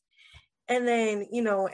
And 0.68 0.86
then, 0.86 1.26
you 1.32 1.40
know, 1.42 1.70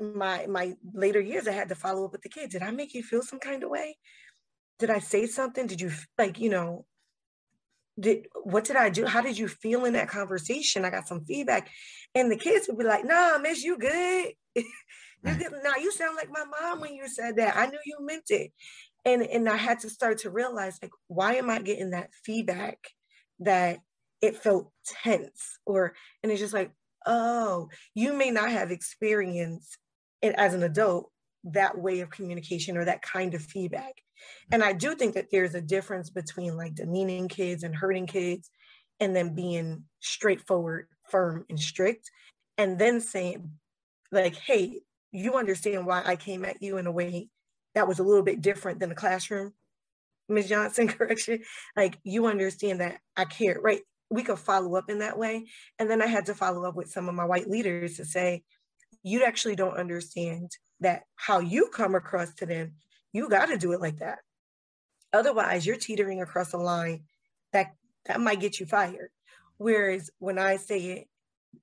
my 0.00 0.46
my 0.46 0.74
later 0.92 1.20
years 1.20 1.46
i 1.46 1.52
had 1.52 1.68
to 1.68 1.76
follow 1.76 2.04
up 2.04 2.12
with 2.12 2.22
the 2.22 2.28
kids 2.28 2.54
did 2.54 2.62
i 2.62 2.72
make 2.72 2.92
you 2.92 3.04
feel 3.04 3.22
some 3.22 3.38
kind 3.38 3.62
of 3.62 3.70
way 3.70 3.96
did 4.80 4.90
i 4.90 4.98
say 4.98 5.26
something 5.26 5.66
did 5.68 5.80
you 5.80 5.92
like 6.18 6.40
you 6.40 6.50
know 6.50 6.84
did 8.00 8.26
what 8.42 8.64
did 8.64 8.74
i 8.74 8.88
do 8.88 9.04
how 9.06 9.20
did 9.20 9.38
you 9.38 9.46
feel 9.46 9.84
in 9.84 9.92
that 9.92 10.08
conversation 10.08 10.84
i 10.84 10.90
got 10.90 11.06
some 11.06 11.24
feedback 11.24 11.70
and 12.16 12.32
the 12.32 12.36
kids 12.36 12.66
would 12.66 12.78
be 12.78 12.84
like 12.84 13.04
nah 13.04 13.38
miss 13.38 13.62
you 13.62 13.78
good 13.78 14.32
good 15.24 15.52
now 15.62 15.76
you 15.80 15.92
sound 15.92 16.16
like 16.16 16.30
my 16.30 16.44
mom 16.44 16.80
when 16.80 16.94
you 16.94 17.08
said 17.08 17.36
that. 17.36 17.56
I 17.56 17.66
knew 17.66 17.78
you 17.84 17.98
meant 18.00 18.30
it. 18.30 18.52
And 19.04 19.22
and 19.22 19.48
i 19.48 19.56
had 19.56 19.80
to 19.80 19.90
start 19.90 20.18
to 20.18 20.30
realize 20.30 20.78
like 20.80 20.92
why 21.08 21.34
am 21.34 21.50
i 21.50 21.60
getting 21.60 21.90
that 21.90 22.10
feedback 22.24 22.78
that 23.40 23.80
it 24.20 24.36
felt 24.36 24.70
tense? 25.02 25.58
Or 25.66 25.94
and 26.22 26.30
it's 26.30 26.40
just 26.40 26.54
like 26.54 26.72
oh 27.04 27.68
you 27.94 28.12
may 28.12 28.30
not 28.30 28.50
have 28.50 28.70
experienced 28.70 29.76
it 30.22 30.34
as 30.36 30.54
an 30.54 30.62
adult 30.62 31.10
that 31.44 31.76
way 31.76 32.00
of 32.00 32.10
communication 32.10 32.76
or 32.76 32.84
that 32.84 33.02
kind 33.02 33.34
of 33.34 33.42
feedback. 33.42 33.94
And 34.50 34.62
I 34.62 34.72
do 34.72 34.94
think 34.94 35.14
that 35.14 35.26
there's 35.32 35.54
a 35.54 35.60
difference 35.60 36.10
between 36.10 36.56
like 36.56 36.74
demeaning 36.74 37.28
kids 37.28 37.64
and 37.64 37.74
hurting 37.74 38.06
kids 38.06 38.50
and 39.00 39.16
then 39.16 39.34
being 39.34 39.84
straightforward, 40.00 40.86
firm, 41.10 41.44
and 41.50 41.58
strict, 41.58 42.10
and 42.56 42.78
then 42.78 43.00
saying, 43.00 43.50
like, 44.12 44.36
hey, 44.36 44.80
you 45.12 45.36
understand 45.36 45.86
why 45.86 46.02
I 46.04 46.16
came 46.16 46.44
at 46.44 46.62
you 46.62 46.78
in 46.78 46.86
a 46.86 46.92
way 46.92 47.28
that 47.74 47.88
was 47.88 47.98
a 47.98 48.02
little 48.02 48.22
bit 48.22 48.40
different 48.40 48.80
than 48.80 48.88
the 48.88 48.94
classroom, 48.94 49.52
Ms. 50.28 50.48
Johnson, 50.48 50.88
correction. 50.88 51.40
Like, 51.76 51.98
you 52.02 52.26
understand 52.26 52.80
that 52.80 52.98
I 53.16 53.24
care, 53.24 53.58
right? 53.60 53.82
We 54.10 54.22
could 54.22 54.38
follow 54.38 54.76
up 54.76 54.90
in 54.90 54.98
that 54.98 55.18
way. 55.18 55.46
And 55.78 55.90
then 55.90 56.02
I 56.02 56.06
had 56.06 56.26
to 56.26 56.34
follow 56.34 56.64
up 56.64 56.74
with 56.74 56.90
some 56.90 57.08
of 57.08 57.14
my 57.14 57.24
white 57.24 57.48
leaders 57.48 57.96
to 57.96 58.04
say, 58.04 58.42
you 59.02 59.24
actually 59.24 59.56
don't 59.56 59.76
understand 59.76 60.50
that 60.80 61.02
how 61.16 61.38
you 61.40 61.68
come 61.68 61.94
across 61.94 62.34
to 62.34 62.46
them, 62.46 62.74
you 63.12 63.28
got 63.28 63.46
to 63.46 63.56
do 63.56 63.72
it 63.72 63.80
like 63.80 63.98
that. 63.98 64.18
Otherwise, 65.12 65.66
you're 65.66 65.76
teetering 65.76 66.20
across 66.20 66.52
a 66.52 66.58
line 66.58 67.04
that 67.52 67.74
that 68.06 68.20
might 68.20 68.40
get 68.40 68.58
you 68.58 68.66
fired. 68.66 69.10
Whereas 69.58 70.10
when 70.18 70.38
I 70.38 70.56
say 70.56 70.78
it, 70.78 71.08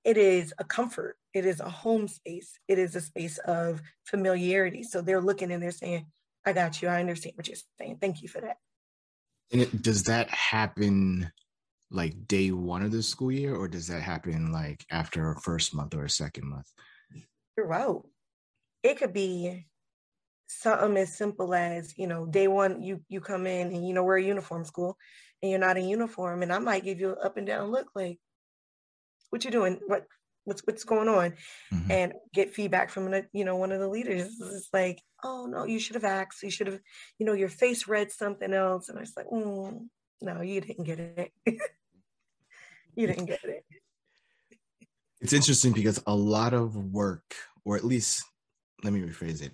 it 0.05 0.17
is 0.17 0.53
a 0.57 0.63
comfort, 0.63 1.17
it 1.33 1.45
is 1.45 1.59
a 1.59 1.69
home 1.69 2.07
space, 2.07 2.59
it 2.67 2.79
is 2.79 2.95
a 2.95 3.01
space 3.01 3.37
of 3.39 3.81
familiarity. 4.05 4.83
So 4.83 5.01
they're 5.01 5.21
looking 5.21 5.51
and 5.51 5.61
they're 5.61 5.71
saying, 5.71 6.07
I 6.45 6.53
got 6.53 6.81
you, 6.81 6.87
I 6.87 6.99
understand 6.99 7.35
what 7.35 7.47
you're 7.47 7.57
saying. 7.79 7.97
Thank 8.01 8.21
you 8.21 8.27
for 8.27 8.41
that. 8.41 8.57
And 9.51 9.61
it, 9.61 9.81
does 9.81 10.03
that 10.03 10.29
happen 10.29 11.31
like 11.91 12.27
day 12.27 12.51
one 12.51 12.83
of 12.83 12.91
the 12.91 13.01
school 13.01 13.31
year, 13.31 13.55
or 13.55 13.67
does 13.67 13.87
that 13.87 14.01
happen 14.01 14.51
like 14.51 14.85
after 14.91 15.31
a 15.31 15.41
first 15.41 15.73
month 15.73 15.95
or 15.95 16.05
a 16.05 16.09
second 16.09 16.47
month? 16.47 16.67
throughout. 17.59 18.05
It 18.83 18.97
could 18.97 19.13
be 19.13 19.65
something 20.47 20.97
as 20.97 21.17
simple 21.17 21.53
as, 21.53 21.97
you 21.97 22.07
know, 22.07 22.25
day 22.25 22.47
one, 22.47 22.81
you 22.81 23.01
you 23.09 23.19
come 23.21 23.45
in 23.45 23.67
and 23.73 23.87
you 23.87 23.93
know 23.93 24.03
we're 24.03 24.17
a 24.17 24.23
uniform 24.23 24.63
school 24.65 24.97
and 25.41 25.51
you're 25.51 25.59
not 25.59 25.77
in 25.77 25.89
uniform. 25.89 26.41
And 26.41 26.53
I 26.53 26.59
might 26.59 26.83
give 26.83 26.99
you 26.99 27.11
an 27.11 27.17
up 27.23 27.37
and 27.37 27.45
down 27.45 27.71
look 27.71 27.87
like, 27.95 28.19
what 29.29 29.43
you 29.43 29.51
doing? 29.51 29.79
What 29.87 30.05
what's 30.49 30.61
what's 30.65 30.83
going 30.83 31.07
on 31.07 31.33
mm-hmm. 31.73 31.91
and 31.91 32.13
get 32.33 32.53
feedback 32.53 32.89
from 32.89 33.13
you 33.31 33.45
know 33.45 33.55
one 33.55 33.71
of 33.71 33.79
the 33.79 33.87
leaders. 33.87 34.27
It's 34.41 34.69
like 34.73 35.01
oh 35.23 35.45
no 35.45 35.63
you 35.63 35.79
should 35.79 35.95
have 35.95 36.03
asked 36.03 36.43
you 36.43 36.51
should 36.51 36.67
have 36.67 36.79
you 37.17 37.25
know 37.25 37.33
your 37.33 37.49
face 37.49 37.87
read 37.87 38.11
something 38.11 38.53
else. 38.53 38.89
And 38.89 38.97
i 38.97 39.01
was 39.01 39.13
like 39.15 39.27
mm, 39.27 39.87
no 40.21 40.41
you 40.41 40.59
didn't 40.59 40.83
get 40.83 40.99
it. 40.99 41.31
You 42.95 43.07
didn't 43.07 43.27
get 43.27 43.39
it. 43.45 43.63
It's 45.21 45.31
interesting 45.31 45.71
because 45.71 46.03
a 46.05 46.13
lot 46.13 46.53
of 46.53 46.75
work 46.75 47.33
or 47.63 47.77
at 47.77 47.85
least 47.85 48.25
let 48.83 48.91
me 48.91 48.99
rephrase 48.99 49.41
it 49.41 49.53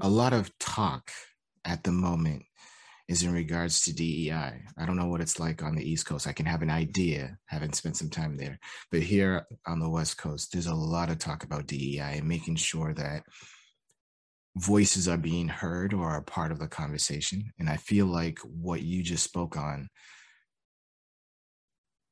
a 0.00 0.08
lot 0.08 0.32
of 0.32 0.56
talk 0.58 1.10
at 1.64 1.84
the 1.84 1.92
moment 1.92 2.42
is 3.08 3.22
in 3.22 3.32
regards 3.32 3.82
to 3.82 3.92
DEI. 3.92 4.62
I 4.78 4.86
don't 4.86 4.96
know 4.96 5.06
what 5.06 5.20
it's 5.20 5.40
like 5.40 5.62
on 5.62 5.74
the 5.74 5.88
East 5.88 6.06
Coast. 6.06 6.26
I 6.26 6.32
can 6.32 6.46
have 6.46 6.62
an 6.62 6.70
idea, 6.70 7.36
having 7.46 7.72
spent 7.72 7.96
some 7.96 8.10
time 8.10 8.36
there. 8.36 8.58
But 8.90 9.02
here 9.02 9.46
on 9.66 9.80
the 9.80 9.90
West 9.90 10.18
Coast, 10.18 10.52
there's 10.52 10.66
a 10.66 10.74
lot 10.74 11.10
of 11.10 11.18
talk 11.18 11.44
about 11.44 11.66
DEI 11.66 12.18
and 12.18 12.28
making 12.28 12.56
sure 12.56 12.94
that 12.94 13.24
voices 14.56 15.08
are 15.08 15.18
being 15.18 15.48
heard 15.48 15.94
or 15.94 16.10
are 16.10 16.22
part 16.22 16.52
of 16.52 16.58
the 16.58 16.68
conversation. 16.68 17.52
And 17.58 17.68
I 17.68 17.76
feel 17.76 18.06
like 18.06 18.38
what 18.40 18.82
you 18.82 19.02
just 19.02 19.24
spoke 19.24 19.56
on, 19.56 19.88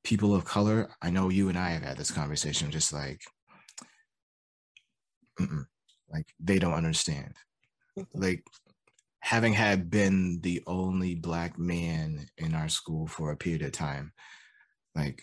people 0.03 0.35
of 0.35 0.45
color, 0.45 0.91
I 1.01 1.11
know 1.11 1.29
you 1.29 1.49
and 1.49 1.59
I 1.59 1.71
have 1.71 1.83
had 1.83 1.99
this 1.99 2.11
conversation, 2.11 2.71
just 2.71 2.93
like, 2.93 3.21
like 6.11 6.27
they 6.41 6.59
don't 6.59 6.75
understand. 6.75 7.35
Mm-hmm. 7.99 8.23
Like 8.23 8.45
having 9.21 9.53
had 9.53 9.91
been 9.91 10.41
the 10.41 10.63
only 10.67 11.15
black 11.15 11.59
man 11.59 12.27
in 12.39 12.55
our 12.55 12.69
school 12.69 13.07
for 13.07 13.31
a 13.31 13.37
period 13.37 13.63
of 13.63 13.73
time, 13.73 14.13
like 14.95 15.23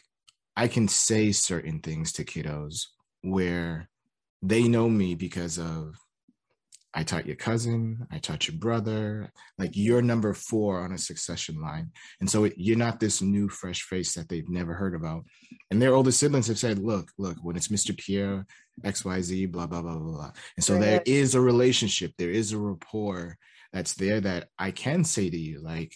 I 0.56 0.68
can 0.68 0.88
say 0.88 1.32
certain 1.32 1.80
things 1.80 2.12
to 2.14 2.24
kiddos 2.24 2.86
where 3.22 3.90
they 4.42 4.68
know 4.68 4.90
me 4.90 5.16
because 5.16 5.58
of 5.58 5.96
I 6.94 7.04
taught 7.04 7.28
your 7.28 7.36
cousin, 7.36 8.08
I 8.12 8.18
taught 8.18 8.48
your 8.48 8.58
brother, 8.58 9.32
like 9.60 9.72
you're 9.74 10.02
number 10.02 10.34
four 10.34 10.80
on 10.80 10.94
a 10.94 10.98
succession 10.98 11.62
line. 11.62 11.92
And 12.20 12.30
so 12.30 12.46
it, 12.46 12.54
you're 12.58 12.76
not 12.76 13.00
this 13.00 13.22
new 13.22 13.50
fresh 13.50 13.84
face 13.84 14.16
that 14.16 14.30
they've 14.30 14.50
never 14.50 14.74
heard 14.74 14.96
about. 14.96 15.26
And 15.70 15.80
their 15.80 15.94
older 15.94 16.12
siblings 16.12 16.48
have 16.48 16.58
said, 16.58 16.80
look, 16.80 17.12
look, 17.20 17.38
when 17.44 17.56
it's 17.56 17.68
Mr. 17.68 17.96
Pierre, 17.96 18.48
XYZ, 18.84 19.52
blah, 19.52 19.68
blah, 19.68 19.84
blah, 19.84 19.96
blah, 19.96 20.12
blah. 20.12 20.32
And 20.56 20.64
so 20.64 20.80
there 20.80 21.04
is 21.06 21.36
a 21.36 21.42
relationship, 21.42 22.14
there 22.18 22.32
is 22.32 22.52
a 22.52 22.58
rapport 22.58 23.38
that's 23.74 23.94
there 23.94 24.22
that 24.22 24.50
I 24.58 24.72
can 24.72 25.04
say 25.04 25.30
to 25.30 25.38
you, 25.38 25.62
like, 25.62 25.94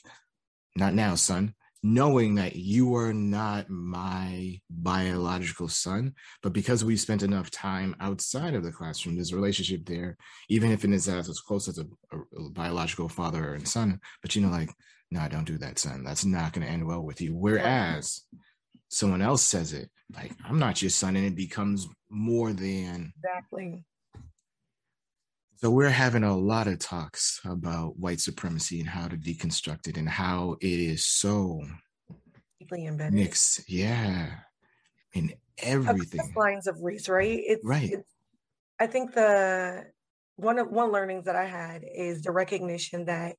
not 0.76 0.94
now, 0.94 1.16
son, 1.16 1.54
knowing 1.84 2.36
that 2.36 2.56
you 2.56 2.96
are 2.96 3.14
not 3.14 3.70
my 3.70 4.60
biological 4.70 5.68
son, 5.68 6.14
but 6.44 6.54
because 6.54 6.86
we 6.86 6.96
spent 6.96 7.24
enough 7.24 7.50
time 7.50 7.96
outside 8.00 8.54
of 8.54 8.64
the 8.64 8.72
classroom, 8.72 9.16
there's 9.16 9.32
a 9.32 9.36
relationship 9.36 9.86
there, 9.86 10.16
even 10.48 10.72
if 10.72 10.86
it 10.86 10.92
is 10.92 11.08
as 11.08 11.40
close 11.40 11.68
as 11.68 11.80
a, 11.80 11.86
a 12.12 12.50
biological 12.52 13.10
father 13.10 13.56
and 13.56 13.68
son. 13.68 14.00
But 14.22 14.36
you 14.36 14.42
know, 14.42 14.50
like, 14.50 14.70
no, 15.10 15.28
don't 15.28 15.46
do 15.46 15.58
that, 15.58 15.80
son. 15.80 16.04
That's 16.04 16.24
not 16.24 16.54
going 16.54 16.66
to 16.66 16.72
end 16.72 16.86
well 16.86 17.02
with 17.02 17.20
you. 17.20 17.36
Whereas 17.36 18.22
someone 18.90 19.22
else 19.22 19.42
says 19.42 19.74
it, 19.74 19.90
like, 20.16 20.34
I'm 20.46 20.60
not 20.60 20.82
your 20.82 20.92
son, 20.92 21.16
and 21.16 21.26
it 21.26 21.36
becomes 21.36 21.88
more 22.10 22.54
than 22.54 23.12
exactly 23.24 23.84
so 25.62 25.70
we're 25.70 25.90
having 25.90 26.24
a 26.24 26.36
lot 26.36 26.68
of 26.68 26.80
talks 26.80 27.40
about 27.46 27.98
white 28.00 28.20
supremacy 28.20 28.80
and 28.80 28.90
how 28.90 29.08
to 29.08 29.16
deconstruct 29.16 29.88
it 29.88 29.96
and 29.96 30.10
how 30.10 30.56
it 30.60 30.68
is 30.68 31.06
so 31.06 31.62
deeply 32.60 32.88
embedded. 32.88 33.14
Mixed, 33.14 33.70
yeah, 33.70 34.32
in 35.14 35.34
everything. 35.60 36.34
lines 36.36 36.66
of 36.66 36.80
race, 36.82 37.08
right? 37.08 37.40
It's, 37.44 37.64
right. 37.64 37.92
It's, 37.92 38.10
I 38.80 38.88
think 38.88 39.14
the 39.14 39.86
one 40.38 40.58
of 40.58 40.72
one 40.72 40.92
learnings 40.92 41.26
that 41.26 41.36
I 41.36 41.46
had 41.46 41.84
is 41.84 42.24
the 42.24 42.32
recognition 42.32 43.06
that 43.06 43.36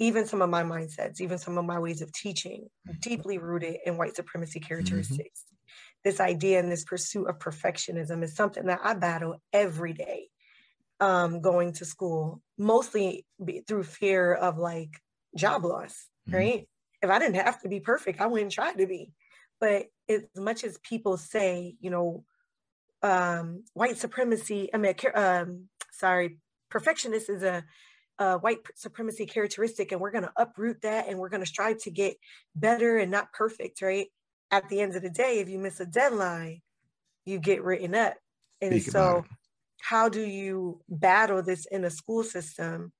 even 0.00 0.26
some 0.26 0.42
of 0.42 0.50
my 0.50 0.64
mindsets, 0.64 1.20
even 1.20 1.38
some 1.38 1.56
of 1.56 1.64
my 1.64 1.78
ways 1.78 2.02
of 2.02 2.12
teaching, 2.12 2.68
mm-hmm. 2.88 2.98
deeply 3.00 3.38
rooted 3.38 3.76
in 3.86 3.96
white 3.96 4.16
supremacy 4.16 4.58
mm-hmm. 4.58 4.66
characteristics. 4.66 5.44
Mm-hmm. 5.44 5.56
This 6.02 6.18
idea 6.18 6.58
and 6.58 6.72
this 6.72 6.82
pursuit 6.82 7.28
of 7.28 7.38
perfectionism 7.38 8.24
is 8.24 8.34
something 8.34 8.66
that 8.66 8.80
I 8.82 8.94
battle 8.94 9.40
every 9.52 9.92
day 9.92 10.29
um, 11.00 11.40
going 11.40 11.72
to 11.74 11.84
school, 11.84 12.42
mostly 12.58 13.24
through 13.66 13.84
fear 13.84 14.34
of 14.34 14.58
like 14.58 15.00
job 15.36 15.64
loss, 15.64 16.08
mm-hmm. 16.28 16.36
right? 16.36 16.68
If 17.02 17.10
I 17.10 17.18
didn't 17.18 17.36
have 17.36 17.60
to 17.62 17.68
be 17.68 17.80
perfect, 17.80 18.20
I 18.20 18.26
wouldn't 18.26 18.52
try 18.52 18.72
to 18.74 18.86
be. 18.86 19.12
But 19.58 19.86
as 20.08 20.22
much 20.36 20.64
as 20.64 20.78
people 20.78 21.16
say, 21.16 21.74
you 21.80 21.90
know, 21.90 22.24
um, 23.02 23.64
white 23.72 23.96
supremacy, 23.96 24.68
I 24.72 24.76
mean, 24.76 24.94
um, 25.14 25.68
sorry, 25.92 26.38
perfectionist 26.70 27.30
is 27.30 27.42
a, 27.42 27.64
a 28.18 28.38
white 28.38 28.58
supremacy 28.74 29.24
characteristic, 29.24 29.92
and 29.92 30.00
we're 30.00 30.10
going 30.10 30.24
to 30.24 30.32
uproot 30.36 30.82
that 30.82 31.08
and 31.08 31.18
we're 31.18 31.30
going 31.30 31.42
to 31.42 31.46
strive 31.46 31.78
to 31.82 31.90
get 31.90 32.16
better 32.54 32.98
and 32.98 33.10
not 33.10 33.32
perfect, 33.32 33.80
right? 33.80 34.08
At 34.50 34.68
the 34.68 34.80
end 34.80 34.96
of 34.96 35.02
the 35.02 35.10
day, 35.10 35.38
if 35.38 35.48
you 35.48 35.58
miss 35.58 35.80
a 35.80 35.86
deadline, 35.86 36.60
you 37.24 37.38
get 37.38 37.62
written 37.62 37.94
up. 37.94 38.16
And 38.60 38.72
Speak 38.72 38.92
so 38.92 39.24
how 39.80 40.08
do 40.08 40.22
you 40.22 40.80
battle 40.88 41.42
this 41.42 41.66
in 41.66 41.84
a 41.84 41.90
school 41.90 42.22
system 42.22 42.92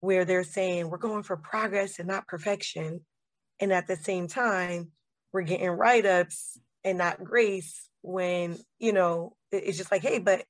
where 0.00 0.24
they're 0.24 0.44
saying 0.44 0.88
we're 0.88 0.98
going 0.98 1.22
for 1.22 1.36
progress 1.36 1.98
and 1.98 2.08
not 2.08 2.26
perfection 2.26 3.00
and 3.60 3.72
at 3.72 3.86
the 3.86 3.96
same 3.96 4.26
time 4.26 4.90
we're 5.32 5.42
getting 5.42 5.68
write-ups 5.68 6.58
and 6.84 6.98
not 6.98 7.22
grace 7.22 7.88
when 8.02 8.58
you 8.78 8.92
know 8.92 9.34
it's 9.52 9.78
just 9.78 9.92
like 9.92 10.02
hey 10.02 10.18
but 10.18 10.44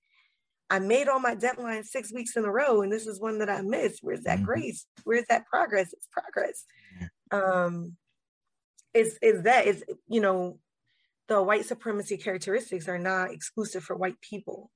i 0.70 0.78
made 0.78 1.08
all 1.08 1.20
my 1.20 1.34
deadlines 1.34 1.84
six 1.84 2.12
weeks 2.12 2.36
in 2.36 2.44
a 2.44 2.50
row 2.50 2.80
and 2.80 2.90
this 2.90 3.06
is 3.06 3.20
one 3.20 3.38
that 3.38 3.50
i 3.50 3.60
missed. 3.60 3.98
Where's 4.02 4.22
that 4.22 4.36
mm-hmm. 4.36 4.46
grace? 4.46 4.86
Where's 5.04 5.26
that 5.28 5.46
progress? 5.46 5.92
It's 5.92 6.08
progress. 6.10 6.64
Um 7.30 7.96
is 8.94 9.18
is 9.22 9.42
that 9.42 9.66
is 9.66 9.84
you 10.08 10.20
know 10.20 10.58
the 11.28 11.42
white 11.42 11.64
supremacy 11.66 12.16
characteristics 12.16 12.88
are 12.88 12.98
not 12.98 13.32
exclusive 13.32 13.82
for 13.82 13.96
white 13.96 14.20
people 14.20 14.70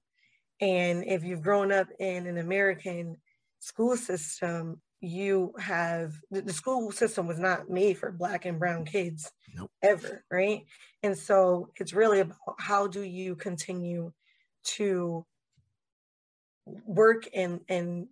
and 0.61 1.05
if 1.07 1.25
you've 1.25 1.43
grown 1.43 1.71
up 1.71 1.89
in 1.99 2.27
an 2.27 2.39
American 2.39 3.17
school 3.61 3.97
system, 3.97 4.81
you 5.01 5.53
have 5.59 6.15
the 6.31 6.53
school 6.53 6.91
system 6.91 7.27
was 7.27 7.39
not 7.39 7.69
made 7.69 7.99
for 7.99 8.11
black 8.11 8.47
and 8.47 8.59
brown 8.59 8.85
kids 8.85 9.31
nope. 9.55 9.71
ever, 9.83 10.25
right? 10.31 10.63
And 11.03 11.17
so 11.17 11.71
it's 11.77 11.93
really 11.93 12.21
about 12.21 12.39
how 12.59 12.87
do 12.87 13.03
you 13.03 13.37
continue 13.37 14.13
to 14.65 15.25
work 16.65 17.29
and 17.35 17.61
and 17.69 18.09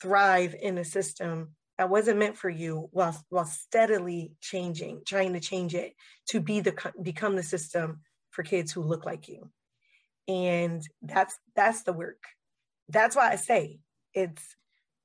thrive 0.00 0.54
in 0.60 0.78
a 0.78 0.84
system 0.84 1.54
that 1.78 1.90
wasn't 1.90 2.18
meant 2.18 2.36
for 2.36 2.50
you 2.50 2.88
while 2.92 3.16
while 3.28 3.44
steadily 3.44 4.32
changing, 4.40 5.02
trying 5.06 5.34
to 5.34 5.40
change 5.40 5.74
it 5.74 5.92
to 6.28 6.40
be 6.40 6.60
the 6.60 6.74
become 7.02 7.36
the 7.36 7.42
system 7.42 8.00
for 8.30 8.42
kids 8.42 8.72
who 8.72 8.82
look 8.82 9.04
like 9.04 9.28
you 9.28 9.50
and 10.28 10.82
that's 11.02 11.38
that's 11.54 11.82
the 11.82 11.92
work. 11.92 12.22
That's 12.88 13.16
why 13.16 13.30
i 13.30 13.36
say 13.36 13.78
it's 14.14 14.56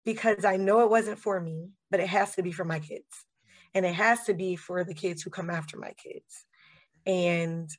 because 0.03 0.43
i 0.43 0.57
know 0.57 0.81
it 0.81 0.89
wasn't 0.89 1.19
for 1.19 1.39
me 1.39 1.69
but 1.89 2.00
it 2.00 2.07
has 2.07 2.36
to 2.36 2.43
be 2.43 2.51
for 2.51 2.65
my 2.65 2.79
kids. 2.79 3.25
And 3.74 3.86
it 3.86 3.93
has 3.93 4.24
to 4.24 4.33
be 4.33 4.55
for 4.55 4.83
the 4.83 4.93
kids 4.93 5.21
who 5.21 5.29
come 5.29 5.50
after 5.50 5.77
my 5.77 5.91
kids. 5.91 6.45
And 7.05 7.69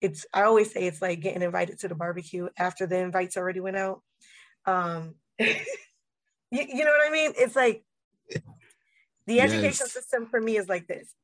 it's 0.00 0.26
i 0.34 0.42
always 0.42 0.72
say 0.72 0.86
it's 0.86 1.00
like 1.00 1.20
getting 1.20 1.42
invited 1.42 1.78
to 1.78 1.88
the 1.88 1.94
barbecue 1.94 2.48
after 2.58 2.86
the 2.86 2.98
invites 2.98 3.36
already 3.36 3.60
went 3.60 3.76
out. 3.76 4.02
Um 4.66 5.14
you, 5.38 5.54
you 6.50 6.84
know 6.84 6.90
what 6.90 7.08
i 7.08 7.10
mean? 7.10 7.32
It's 7.36 7.56
like 7.56 7.84
the 9.26 9.34
yes. 9.34 9.52
education 9.52 9.86
system 9.86 10.26
for 10.26 10.40
me 10.40 10.56
is 10.56 10.68
like 10.68 10.86
this 10.86 11.14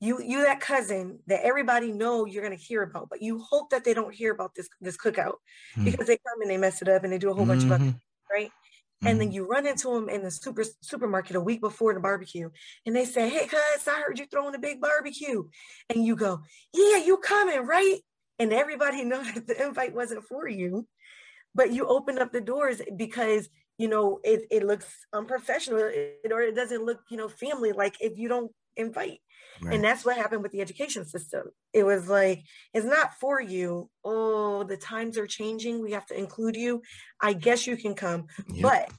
you 0.00 0.20
you 0.22 0.42
that 0.42 0.60
cousin 0.60 1.18
that 1.26 1.44
everybody 1.44 1.92
know 1.92 2.24
you're 2.24 2.42
going 2.42 2.56
to 2.56 2.62
hear 2.62 2.82
about 2.82 3.08
but 3.08 3.22
you 3.22 3.38
hope 3.38 3.70
that 3.70 3.84
they 3.84 3.94
don't 3.94 4.14
hear 4.14 4.32
about 4.32 4.54
this 4.54 4.68
this 4.80 4.96
cookout 4.96 5.34
mm. 5.76 5.84
because 5.84 6.06
they 6.06 6.16
come 6.16 6.40
and 6.40 6.50
they 6.50 6.56
mess 6.56 6.82
it 6.82 6.88
up 6.88 7.04
and 7.04 7.12
they 7.12 7.18
do 7.18 7.30
a 7.30 7.34
whole 7.34 7.46
bunch 7.46 7.62
mm-hmm. 7.62 7.72
of 7.72 7.80
other 7.80 7.94
right 8.32 8.48
mm-hmm. 8.48 9.06
and 9.06 9.20
then 9.20 9.28
mm-hmm. 9.28 9.36
you 9.36 9.46
run 9.46 9.66
into 9.66 9.92
them 9.94 10.08
in 10.08 10.22
the 10.22 10.30
super 10.30 10.64
supermarket 10.80 11.36
a 11.36 11.40
week 11.40 11.60
before 11.60 11.94
the 11.94 12.00
barbecue 12.00 12.48
and 12.86 12.96
they 12.96 13.04
say 13.04 13.28
hey 13.28 13.46
cuz 13.46 13.86
i 13.86 14.00
heard 14.00 14.18
you 14.18 14.26
throwing 14.26 14.54
a 14.54 14.58
big 14.58 14.80
barbecue 14.80 15.44
and 15.90 16.04
you 16.04 16.16
go 16.16 16.40
yeah 16.72 16.96
you 16.96 17.16
coming 17.18 17.60
right 17.66 18.00
and 18.38 18.52
everybody 18.52 19.04
knows 19.10 19.32
that 19.34 19.46
the 19.46 19.66
invite 19.66 19.94
wasn't 19.94 20.24
for 20.24 20.48
you 20.48 20.86
but 21.54 21.72
you 21.72 21.86
open 21.86 22.18
up 22.18 22.32
the 22.32 22.40
doors 22.40 22.80
because 22.96 23.48
you 23.76 23.88
know 23.88 24.20
it, 24.24 24.42
it 24.50 24.64
looks 24.64 24.86
unprofessional 25.12 25.78
or 25.80 26.42
it 26.42 26.54
doesn't 26.54 26.84
look 26.84 27.00
you 27.10 27.16
know 27.16 27.28
family 27.28 27.72
like 27.72 27.96
if 28.00 28.18
you 28.18 28.28
don't 28.28 28.50
invite 28.76 29.20
Right. 29.62 29.74
And 29.74 29.84
that's 29.84 30.04
what 30.04 30.16
happened 30.16 30.42
with 30.42 30.52
the 30.52 30.60
education 30.60 31.04
system. 31.04 31.42
It 31.72 31.84
was 31.84 32.08
like, 32.08 32.44
it's 32.72 32.86
not 32.86 33.14
for 33.20 33.40
you. 33.40 33.90
Oh, 34.04 34.64
the 34.64 34.76
times 34.76 35.18
are 35.18 35.26
changing. 35.26 35.82
We 35.82 35.92
have 35.92 36.06
to 36.06 36.18
include 36.18 36.56
you. 36.56 36.82
I 37.20 37.34
guess 37.34 37.66
you 37.66 37.76
can 37.76 37.94
come. 37.94 38.26
Yep. 38.48 38.62
But 38.62 38.90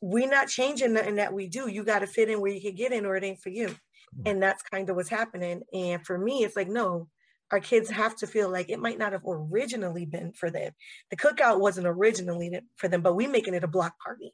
we're 0.00 0.30
not 0.30 0.48
changing 0.48 0.92
nothing 0.92 1.16
that 1.16 1.32
we 1.32 1.48
do. 1.48 1.68
You 1.68 1.82
got 1.82 2.00
to 2.00 2.06
fit 2.06 2.28
in 2.30 2.40
where 2.40 2.52
you 2.52 2.60
can 2.60 2.76
get 2.76 2.92
in, 2.92 3.06
or 3.06 3.16
it 3.16 3.24
ain't 3.24 3.40
for 3.40 3.48
you. 3.48 3.68
Mm. 4.16 4.30
And 4.30 4.42
that's 4.42 4.62
kind 4.62 4.88
of 4.88 4.96
what's 4.96 5.08
happening. 5.08 5.62
And 5.72 6.04
for 6.06 6.16
me, 6.16 6.44
it's 6.44 6.54
like, 6.54 6.68
no, 6.68 7.08
our 7.50 7.60
kids 7.60 7.90
have 7.90 8.14
to 8.18 8.26
feel 8.28 8.50
like 8.50 8.70
it 8.70 8.78
might 8.78 8.98
not 8.98 9.12
have 9.12 9.22
originally 9.26 10.06
been 10.06 10.32
for 10.32 10.50
them. 10.50 10.72
The 11.10 11.16
cookout 11.16 11.58
wasn't 11.58 11.88
originally 11.88 12.60
for 12.76 12.86
them, 12.86 13.02
but 13.02 13.16
we 13.16 13.26
making 13.26 13.54
it 13.54 13.64
a 13.64 13.68
block 13.68 13.94
party. 13.98 14.32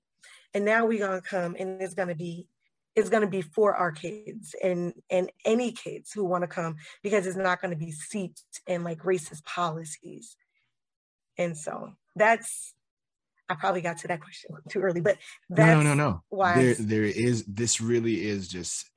And 0.52 0.64
now 0.64 0.85
we're 0.87 0.99
gonna 0.99 1.21
come 1.21 1.57
and 1.59 1.81
it's 1.81 1.95
gonna 1.95 2.14
be 2.14 2.47
it's 2.97 3.11
gonna 3.11 3.29
be 3.29 3.43
for 3.43 3.75
our 3.75 3.93
kids 3.93 4.55
and 4.63 4.95
and 5.11 5.31
any 5.45 5.73
kids 5.73 6.13
who 6.13 6.25
want 6.25 6.43
to 6.43 6.49
come 6.49 6.77
because 7.03 7.27
it's 7.27 7.37
not 7.37 7.61
gonna 7.61 7.77
be 7.77 7.91
seeped 7.91 8.43
in 8.67 8.85
like 8.85 8.99
racist 9.01 9.45
policies. 9.45 10.37
And 11.37 11.57
so 11.57 11.93
that's 12.15 12.75
I 13.49 13.55
probably 13.55 13.83
got 13.83 13.99
to 13.99 14.09
that 14.09 14.21
question 14.21 14.51
too 14.69 14.81
early, 14.81 15.01
but 15.01 15.19
no, 15.51 15.67
no, 15.67 15.83
no, 15.83 15.95
no. 15.95 16.23
Why 16.29 16.55
there, 16.55 16.75
there 16.75 17.05
is 17.05 17.45
this 17.45 17.81
really 17.81 18.27
is 18.27 18.49
just 18.49 18.91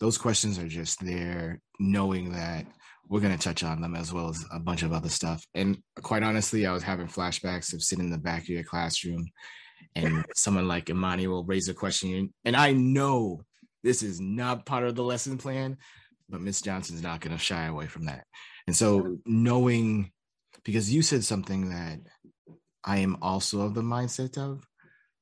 those 0.00 0.18
questions 0.18 0.58
are 0.58 0.68
just 0.68 1.04
there, 1.04 1.60
knowing 1.80 2.32
that 2.32 2.66
we're 3.08 3.20
going 3.20 3.36
to 3.36 3.42
touch 3.42 3.64
on 3.64 3.80
them 3.80 3.96
as 3.96 4.12
well 4.12 4.28
as 4.28 4.44
a 4.52 4.60
bunch 4.60 4.82
of 4.82 4.92
other 4.92 5.08
stuff. 5.08 5.44
And 5.54 5.78
quite 6.02 6.22
honestly, 6.22 6.66
I 6.66 6.72
was 6.72 6.82
having 6.82 7.08
flashbacks 7.08 7.72
of 7.72 7.82
sitting 7.82 8.04
in 8.04 8.10
the 8.10 8.18
back 8.18 8.42
of 8.42 8.48
your 8.50 8.64
classroom 8.64 9.26
and 10.04 10.24
someone 10.34 10.68
like 10.68 10.90
Imani 10.90 11.26
will 11.26 11.44
raise 11.44 11.68
a 11.68 11.74
question. 11.74 12.32
And 12.44 12.56
I 12.56 12.72
know 12.72 13.42
this 13.82 14.02
is 14.02 14.20
not 14.20 14.66
part 14.66 14.84
of 14.84 14.94
the 14.94 15.02
lesson 15.02 15.38
plan, 15.38 15.76
but 16.28 16.40
Miss 16.40 16.60
Johnson's 16.60 17.02
not 17.02 17.20
going 17.20 17.36
to 17.36 17.42
shy 17.42 17.66
away 17.66 17.86
from 17.86 18.06
that. 18.06 18.24
And 18.66 18.76
so 18.76 19.18
knowing, 19.24 20.12
because 20.64 20.92
you 20.92 21.02
said 21.02 21.24
something 21.24 21.70
that 21.70 22.00
I 22.84 22.98
am 22.98 23.18
also 23.22 23.62
of 23.62 23.74
the 23.74 23.82
mindset 23.82 24.36
of, 24.36 24.64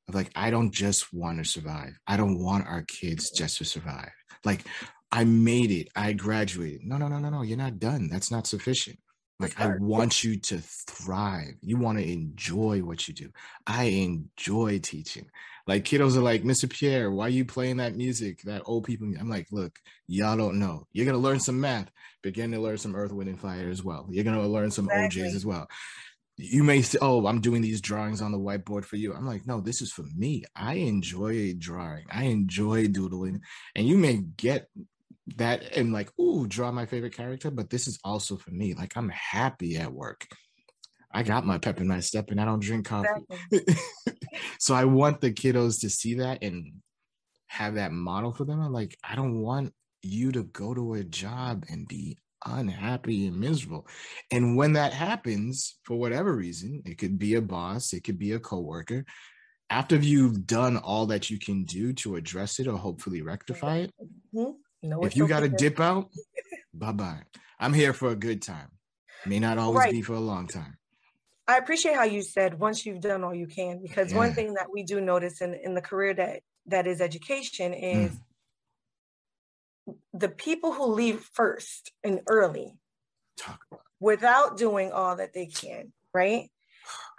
of 0.08 0.14
like, 0.14 0.30
I 0.34 0.50
don't 0.50 0.72
just 0.72 1.12
want 1.12 1.38
to 1.38 1.44
survive. 1.44 1.98
I 2.06 2.16
don't 2.16 2.42
want 2.42 2.66
our 2.66 2.82
kids 2.82 3.30
just 3.30 3.58
to 3.58 3.64
survive. 3.64 4.10
Like 4.44 4.64
I 5.12 5.24
made 5.24 5.70
it. 5.70 5.88
I 5.96 6.12
graduated. 6.12 6.80
No, 6.84 6.96
no, 6.98 7.08
no, 7.08 7.18
no, 7.18 7.30
no. 7.30 7.42
You're 7.42 7.56
not 7.56 7.78
done. 7.78 8.08
That's 8.10 8.30
not 8.30 8.46
sufficient. 8.46 8.98
Like 9.38 9.60
I 9.60 9.74
want 9.78 10.24
you 10.24 10.38
to 10.38 10.58
thrive. 10.58 11.54
You 11.60 11.76
want 11.76 11.98
to 11.98 12.10
enjoy 12.10 12.80
what 12.80 13.06
you 13.06 13.12
do. 13.12 13.30
I 13.66 13.84
enjoy 13.84 14.78
teaching. 14.78 15.28
Like 15.66 15.84
kiddos 15.84 16.16
are 16.16 16.22
like, 16.22 16.42
Mr. 16.42 16.70
Pierre, 16.70 17.10
why 17.10 17.26
are 17.26 17.30
you 17.30 17.44
playing 17.44 17.78
that 17.78 17.96
music? 17.96 18.40
That 18.44 18.62
old 18.64 18.84
people. 18.84 19.12
I'm 19.18 19.28
like, 19.28 19.48
look, 19.50 19.78
y'all 20.06 20.36
don't 20.36 20.58
know. 20.58 20.86
You're 20.92 21.06
gonna 21.06 21.18
learn 21.18 21.40
some 21.40 21.60
math. 21.60 21.90
Begin 22.22 22.50
to 22.52 22.60
learn 22.60 22.78
some 22.78 22.96
Earth, 22.96 23.12
Wind, 23.12 23.28
and 23.28 23.38
Fire 23.40 23.68
as 23.68 23.84
well. 23.84 24.06
You're 24.10 24.24
gonna 24.24 24.46
learn 24.46 24.70
some 24.70 24.86
exactly. 24.86 25.22
O'Jays 25.22 25.34
as 25.34 25.44
well. 25.44 25.66
You 26.38 26.64
may 26.64 26.82
say, 26.82 26.98
oh, 27.00 27.26
I'm 27.26 27.40
doing 27.40 27.62
these 27.62 27.80
drawings 27.80 28.20
on 28.20 28.30
the 28.30 28.38
whiteboard 28.38 28.84
for 28.84 28.96
you. 28.96 29.14
I'm 29.14 29.26
like, 29.26 29.46
no, 29.46 29.60
this 29.60 29.80
is 29.80 29.90
for 29.90 30.04
me. 30.14 30.44
I 30.54 30.74
enjoy 30.74 31.54
drawing. 31.58 32.04
I 32.10 32.24
enjoy 32.24 32.88
doodling. 32.88 33.40
And 33.74 33.86
you 33.88 33.96
may 33.96 34.18
get 34.36 34.68
that 35.36 35.76
and 35.76 35.92
like, 35.92 36.10
ooh, 36.20 36.46
draw 36.46 36.70
my 36.70 36.86
favorite 36.86 37.16
character, 37.16 37.50
but 37.50 37.70
this 37.70 37.88
is 37.88 37.98
also 38.04 38.36
for 38.36 38.50
me. 38.50 38.74
Like 38.74 38.96
I'm 38.96 39.08
happy 39.08 39.76
at 39.76 39.92
work. 39.92 40.26
I 41.12 41.22
got 41.22 41.46
my 41.46 41.58
pep 41.58 41.80
in 41.80 41.88
my 41.88 42.00
step 42.00 42.30
and 42.30 42.40
I 42.40 42.44
don't 42.44 42.60
drink 42.60 42.86
coffee. 42.86 43.08
so 44.60 44.74
I 44.74 44.84
want 44.84 45.20
the 45.20 45.32
kiddos 45.32 45.80
to 45.80 45.90
see 45.90 46.14
that 46.14 46.42
and 46.42 46.72
have 47.46 47.74
that 47.74 47.92
model 47.92 48.32
for 48.32 48.44
them. 48.44 48.60
I'm 48.60 48.72
like, 48.72 48.96
I 49.02 49.14
don't 49.14 49.40
want 49.40 49.72
you 50.02 50.30
to 50.32 50.44
go 50.44 50.74
to 50.74 50.94
a 50.94 51.04
job 51.04 51.64
and 51.68 51.88
be 51.88 52.18
unhappy 52.44 53.26
and 53.26 53.38
miserable. 53.38 53.86
And 54.30 54.56
when 54.56 54.74
that 54.74 54.92
happens, 54.92 55.78
for 55.84 55.96
whatever 55.96 56.34
reason, 56.34 56.82
it 56.84 56.98
could 56.98 57.18
be 57.18 57.34
a 57.34 57.42
boss, 57.42 57.92
it 57.92 58.04
could 58.04 58.18
be 58.18 58.32
a 58.32 58.38
coworker. 58.38 59.04
After 59.68 59.96
you've 59.96 60.46
done 60.46 60.76
all 60.76 61.06
that 61.06 61.28
you 61.28 61.38
can 61.38 61.64
do 61.64 61.92
to 61.94 62.16
address 62.16 62.60
it 62.60 62.68
or 62.68 62.76
hopefully 62.76 63.22
rectify 63.22 63.78
it, 63.78 63.94
mm-hmm. 64.34 64.52
No, 64.88 65.02
if 65.02 65.16
you 65.16 65.26
got 65.26 65.40
to 65.40 65.48
dip 65.48 65.80
out, 65.80 66.10
bye 66.74 66.92
bye. 66.92 67.22
I'm 67.58 67.72
here 67.72 67.92
for 67.92 68.10
a 68.10 68.16
good 68.16 68.42
time. 68.42 68.70
May 69.24 69.40
not 69.40 69.58
always 69.58 69.80
right. 69.80 69.92
be 69.92 70.02
for 70.02 70.14
a 70.14 70.20
long 70.20 70.46
time. 70.46 70.76
I 71.48 71.58
appreciate 71.58 71.94
how 71.94 72.04
you 72.04 72.22
said 72.22 72.58
once 72.58 72.84
you've 72.84 73.00
done 73.00 73.22
all 73.22 73.34
you 73.34 73.46
can, 73.46 73.80
because 73.80 74.10
yeah. 74.10 74.18
one 74.18 74.32
thing 74.32 74.54
that 74.54 74.66
we 74.72 74.82
do 74.82 75.00
notice 75.00 75.40
in, 75.40 75.54
in 75.54 75.74
the 75.74 75.80
career 75.80 76.12
that 76.14 76.40
that 76.66 76.86
is 76.86 77.00
education 77.00 77.72
is 77.72 78.12
mm. 79.88 79.94
the 80.12 80.28
people 80.28 80.72
who 80.72 80.86
leave 80.86 81.20
first 81.32 81.92
and 82.02 82.20
early 82.28 82.74
without 84.00 84.56
doing 84.56 84.90
all 84.90 85.16
that 85.16 85.32
they 85.34 85.46
can, 85.46 85.92
right? 86.12 86.50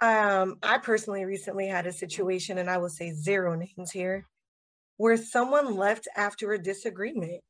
Um, 0.00 0.58
I 0.62 0.78
personally 0.78 1.24
recently 1.24 1.66
had 1.66 1.86
a 1.86 1.92
situation, 1.92 2.58
and 2.58 2.68
I 2.70 2.78
will 2.78 2.88
say 2.88 3.12
zero 3.12 3.54
names 3.54 3.90
here, 3.90 4.26
where 4.96 5.16
someone 5.16 5.74
left 5.74 6.08
after 6.16 6.52
a 6.52 6.62
disagreement 6.62 7.42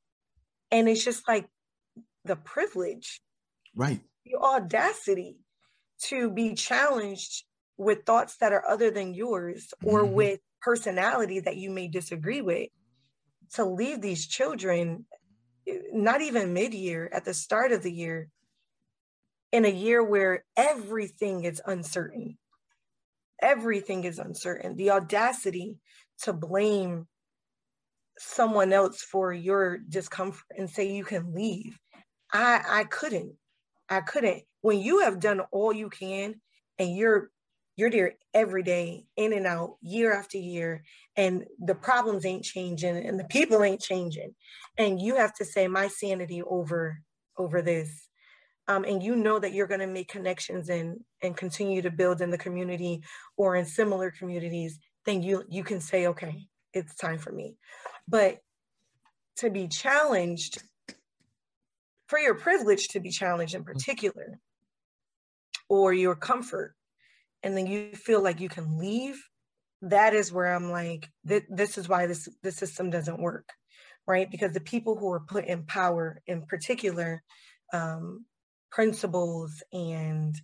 and 0.70 0.88
it's 0.88 1.04
just 1.04 1.26
like 1.28 1.48
the 2.24 2.37
privilege, 2.37 3.20
right? 3.74 4.00
The 4.24 4.37
audacity 4.37 5.38
to 6.04 6.31
be 6.31 6.54
challenged 6.54 7.44
with 7.76 8.04
thoughts 8.04 8.37
that 8.38 8.52
are 8.52 8.66
other 8.68 8.90
than 8.90 9.14
yours 9.14 9.72
or 9.85 10.02
mm-hmm. 10.02 10.14
with 10.14 10.40
personality 10.61 11.40
that 11.40 11.57
you 11.57 11.70
may 11.70 11.88
disagree 11.88 12.42
with 12.42 12.68
to 13.54 13.64
leave 13.64 14.00
these 14.00 14.26
children 14.26 15.07
eh, 15.66 15.78
not 15.92 16.20
even 16.20 16.52
mid-year 16.52 17.09
at 17.12 17.24
the 17.24 17.33
start 17.33 17.72
of 17.72 17.83
the 17.83 17.92
year 17.92 18.28
in 19.52 19.64
a 19.64 19.70
year 19.70 20.02
where 20.02 20.44
everything 20.57 21.44
is 21.44 21.62
uncertain 21.64 22.37
everything 23.40 24.02
is 24.04 24.18
uncertain 24.18 24.76
the 24.76 24.90
audacity 24.90 25.76
to 26.20 26.33
blame 26.33 27.07
someone 28.18 28.72
else 28.72 29.02
for 29.02 29.33
your 29.33 29.78
discomfort 29.78 30.44
and 30.57 30.68
say 30.68 30.92
you 30.92 31.04
can 31.04 31.35
leave. 31.35 31.78
I 32.33 32.62
I 32.66 32.85
couldn't. 32.85 33.35
I 33.88 34.00
couldn't. 34.00 34.42
When 34.61 34.81
you 34.81 35.00
have 35.00 35.20
done 35.20 35.40
all 35.52 35.72
you 35.72 35.88
can 35.88 36.40
and 36.78 36.94
you're 36.96 37.31
you're 37.76 37.90
there 37.90 38.14
every 38.35 38.64
day, 38.64 39.04
in 39.16 39.33
and 39.33 39.46
out, 39.46 39.76
year 39.83 40.12
after 40.12 40.37
year, 40.37 40.83
and 41.16 41.44
the 41.61 41.76
problems 41.76 42.26
ain't 42.26 42.42
changing 42.42 42.96
and 42.96 43.20
the 43.20 43.24
people 43.24 43.62
ain't 43.62 43.81
changing. 43.81 44.35
And 44.76 45.00
you 45.00 45.14
have 45.14 45.33
to 45.35 45.44
say 45.44 45.68
my 45.68 45.87
sanity 45.87 46.42
over 46.42 47.00
over 47.37 47.62
this. 47.62 48.09
Um, 48.66 48.85
and 48.85 49.02
you 49.02 49.16
know 49.16 49.38
that 49.38 49.54
you're 49.54 49.68
going 49.68 49.81
to 49.81 49.87
make 49.87 50.09
connections 50.09 50.68
and 50.68 50.98
and 51.22 51.37
continue 51.37 51.81
to 51.83 51.90
build 51.90 52.20
in 52.20 52.31
the 52.31 52.37
community 52.37 53.02
or 53.37 53.57
in 53.57 53.64
similar 53.64 54.11
communities, 54.11 54.78
then 55.07 55.22
you 55.22 55.44
you 55.48 55.62
can 55.62 55.81
say, 55.81 56.09
okay, 56.09 56.48
it's 56.72 56.94
time 56.94 57.18
for 57.18 57.33
me. 57.33 57.57
But 58.07 58.38
to 59.38 59.50
be 59.50 59.68
challenged, 59.68 60.62
for 62.09 62.18
your 62.18 62.35
privilege 62.35 62.88
to 62.88 63.00
be 63.00 63.11
challenged 63.11 63.54
in 63.54 63.64
particular, 63.64 64.38
or 65.68 65.92
your 65.92 66.14
comfort, 66.14 66.74
and 67.42 67.57
then 67.57 67.66
you 67.66 67.92
feel 67.92 68.22
like 68.22 68.40
you 68.40 68.48
can 68.48 68.78
leave, 68.78 69.22
that 69.83 70.14
is 70.14 70.33
where 70.33 70.54
I'm 70.54 70.70
like, 70.70 71.09
th- 71.26 71.44
this 71.48 71.78
is 71.78 71.88
why 71.88 72.07
this 72.07 72.28
the 72.42 72.50
system 72.50 72.90
doesn't 72.90 73.20
work, 73.20 73.48
right? 74.07 74.31
Because 74.31 74.52
the 74.52 74.61
people 74.61 74.96
who 74.98 75.12
are 75.12 75.20
put 75.20 75.46
in 75.46 75.64
power, 75.64 76.20
in 76.26 76.42
particular, 76.46 77.22
um, 77.72 78.24
principals 78.70 79.62
and 79.72 80.35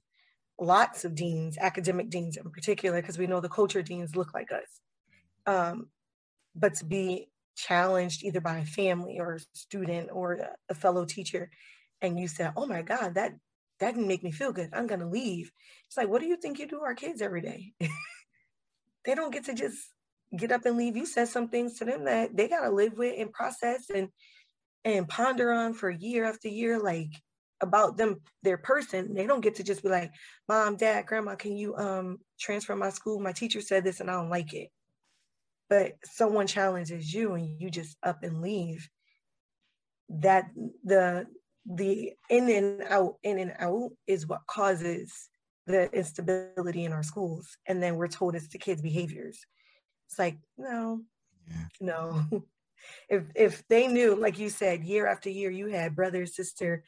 lots 0.61 1.05
of 1.05 1.15
deans, 1.15 1.59
academic 1.59 2.11
deans 2.11 2.37
in 2.37 2.51
particular, 2.51 3.01
because 3.01 3.19
we 3.19 3.27
know 3.27 3.41
the 3.41 3.49
culture 3.49 3.83
deans 3.83 4.15
look 4.15 4.33
like 4.35 4.53
us. 4.53 4.81
Um, 5.47 5.89
but 6.55 6.75
to 6.75 6.85
be 6.85 7.29
challenged 7.57 8.25
either 8.25 8.41
by 8.41 8.59
a 8.59 8.65
family 8.65 9.19
or 9.19 9.35
a 9.35 9.41
student 9.55 10.09
or 10.13 10.41
a 10.69 10.75
fellow 10.75 11.05
teacher 11.05 11.51
and 12.03 12.19
you 12.19 12.27
said 12.27 12.53
oh 12.57 12.67
my 12.67 12.83
god 12.83 13.15
that 13.15 13.33
that 13.81 13.95
didn't 13.95 14.09
make 14.09 14.23
me 14.23 14.31
feel 14.31 14.53
good. 14.53 14.71
I'm 14.73 14.89
to 14.89 15.07
leave. 15.07 15.51
It's 15.87 15.97
like 15.97 16.09
what 16.09 16.21
do 16.21 16.27
you 16.27 16.37
think 16.37 16.59
you 16.59 16.67
do 16.67 16.81
our 16.81 16.95
kids 16.95 17.23
every 17.23 17.41
day? 17.41 17.73
They 19.05 19.15
don't 19.15 19.35
get 19.35 19.45
to 19.45 19.55
just 19.55 19.77
get 20.35 20.51
up 20.51 20.65
and 20.65 20.79
leave. 20.79 20.97
You 20.97 21.05
said 21.05 21.29
some 21.29 21.49
things 21.49 21.79
to 21.79 21.85
them 21.85 22.07
that 22.07 22.35
they 22.35 22.49
got 22.49 22.63
to 22.63 22.71
live 22.71 22.97
with 22.97 23.15
and 23.19 23.31
process 23.31 23.91
and 23.95 24.09
and 24.83 25.07
ponder 25.07 25.53
on 25.53 25.75
for 25.75 25.91
year 25.91 26.25
after 26.25 26.49
year 26.49 26.79
like 26.79 27.11
about 27.61 27.99
them 27.99 28.23
their 28.43 28.57
person. 28.57 29.13
They 29.13 29.27
don't 29.27 29.43
get 29.43 29.57
to 29.57 29.63
just 29.63 29.83
be 29.83 29.91
like 29.91 30.11
mom 30.49 30.77
dad 30.77 31.05
grandma 31.05 31.35
can 31.35 31.55
you 31.55 31.77
um 31.77 32.17
transfer 32.41 32.75
my 32.75 32.89
school? 32.89 33.21
My 33.21 33.33
teacher 33.33 33.61
said 33.61 33.85
this 33.85 34.01
and 34.01 34.11
i 34.11 34.15
don't 34.15 34.31
like 34.31 34.55
it 34.55 34.71
but 35.69 35.95
someone 36.05 36.47
challenges 36.47 37.13
you 37.13 37.35
and 37.35 37.61
you 37.61 37.71
just 37.71 37.97
up 38.03 38.23
and 38.23 38.43
leave 38.43 38.89
that 40.09 40.51
the 40.85 41.27
the 41.67 42.13
in 42.29 42.51
and 42.51 42.83
out 42.91 43.17
in 43.23 43.39
and 43.39 43.55
out 43.59 43.91
is 44.07 44.27
what 44.27 44.47
causes 44.47 45.29
the 45.67 45.91
instability 45.93 46.85
in 46.85 46.93
our 46.93 47.03
schools. 47.03 47.57
And 47.67 47.83
then 47.83 47.97
we're 47.97 48.09
told 48.09 48.35
it's 48.35 48.49
the 48.49 48.59
kids 48.59 48.83
behaviors. 48.83 49.41
It's 50.09 50.19
like 50.19 50.37
no 50.59 51.01
yeah. 51.49 51.67
no. 51.81 52.25
If 53.09 53.23
if 53.35 53.67
they 53.69 53.87
knew 53.87 54.15
like 54.15 54.39
you 54.39 54.51
said 54.51 54.85
year 54.85 55.07
after 55.07 55.31
year 55.31 55.51
you 55.51 55.69
had 55.69 55.97
brother 55.97 56.27
sister 56.27 56.85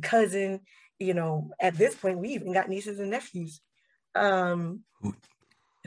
cousin 0.00 0.60
you 1.00 1.14
know 1.14 1.50
at 1.60 1.76
this 1.76 1.96
point 1.96 2.20
we 2.20 2.28
even 2.28 2.52
got 2.52 2.68
nieces 2.68 3.00
and 3.00 3.10
nephews. 3.10 3.60
Um 4.14 4.84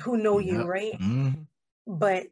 who 0.02 0.18
know 0.18 0.40
you 0.40 0.64
right? 0.66 1.00
Mm-hmm 1.00 1.44
but 1.86 2.28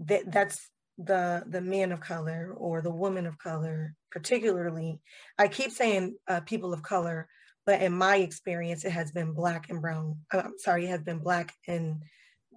that 0.00 0.30
that's 0.30 0.68
the 0.98 1.42
the 1.46 1.60
man 1.60 1.92
of 1.92 2.00
color 2.00 2.54
or 2.56 2.82
the 2.82 2.92
woman 2.92 3.26
of 3.26 3.38
color, 3.38 3.94
particularly, 4.10 5.00
I 5.38 5.48
keep 5.48 5.70
saying 5.70 6.16
uh, 6.28 6.40
people 6.40 6.72
of 6.72 6.82
color, 6.82 7.28
but 7.66 7.80
in 7.80 7.92
my 7.92 8.16
experience, 8.16 8.84
it 8.84 8.92
has 8.92 9.12
been 9.12 9.32
black 9.32 9.70
and 9.70 9.80
brown. 9.80 10.18
Uh, 10.32 10.42
I'm 10.44 10.58
sorry, 10.58 10.84
it 10.86 10.90
has 10.90 11.02
been 11.02 11.18
black 11.18 11.54
and 11.66 12.02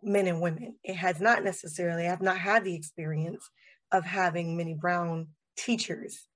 men 0.01 0.27
and 0.27 0.41
women. 0.41 0.75
It 0.83 0.95
has 0.95 1.21
not 1.21 1.43
necessarily. 1.43 2.07
I've 2.07 2.21
not 2.21 2.37
had 2.37 2.63
the 2.63 2.75
experience 2.75 3.49
of 3.91 4.03
having 4.05 4.57
many 4.57 4.73
brown 4.73 5.27
teachers 5.55 6.27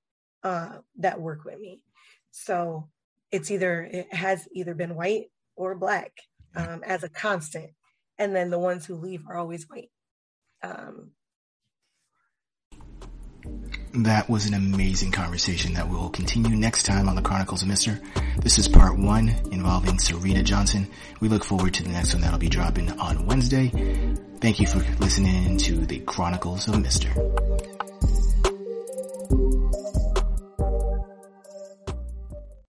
uh, 0.44 0.78
that 1.00 1.20
work 1.20 1.44
with 1.44 1.60
me. 1.60 1.84
So 2.32 2.88
it's 3.32 3.52
either 3.52 3.84
it 3.84 4.14
has 4.14 4.48
either 4.54 4.76
been 4.76 4.96
white 4.96 5.26
or 5.56 5.76
black 5.76 6.12
um, 6.56 6.82
as 6.86 7.04
a 7.04 7.10
constant, 7.10 7.72
and 8.18 8.36
then 8.36 8.50
the 8.50 8.60
ones 8.60 8.86
who 8.86 8.96
leave 8.96 9.24
are 9.28 9.38
always 9.38 9.68
white. 9.70 9.90
Um, 10.64 11.12
that 13.94 14.30
was 14.30 14.46
an 14.48 14.54
amazing 14.54 15.12
conversation 15.12 15.74
that 15.76 15.90
will 15.90 16.10
continue 16.10 16.56
next 16.56 16.84
time 16.84 17.08
on 17.08 17.16
the 17.16 17.22
Chronicles 17.22 17.62
of 17.62 17.68
Mister. 17.68 18.00
This 18.40 18.58
is 18.60 18.68
part 18.68 18.98
one 18.98 19.30
involving 19.52 19.98
Serena 20.00 20.44
Johnson. 20.44 20.88
We 21.20 21.30
look 21.30 21.44
forward 21.44 21.74
to 21.76 21.84
the 21.84 21.90
next 21.90 22.14
one 22.14 22.22
that'll 22.22 22.40
be 22.40 22.50
dropping 22.50 22.92
on 23.00 23.26
Wednesday. 23.26 23.70
Thank 24.40 24.60
you 24.60 24.68
for 24.68 24.80
listening 25.00 25.58
to 25.58 25.86
the 25.86 26.00
Chronicles 26.00 26.68
of 26.68 26.80
Mister. 26.82 27.10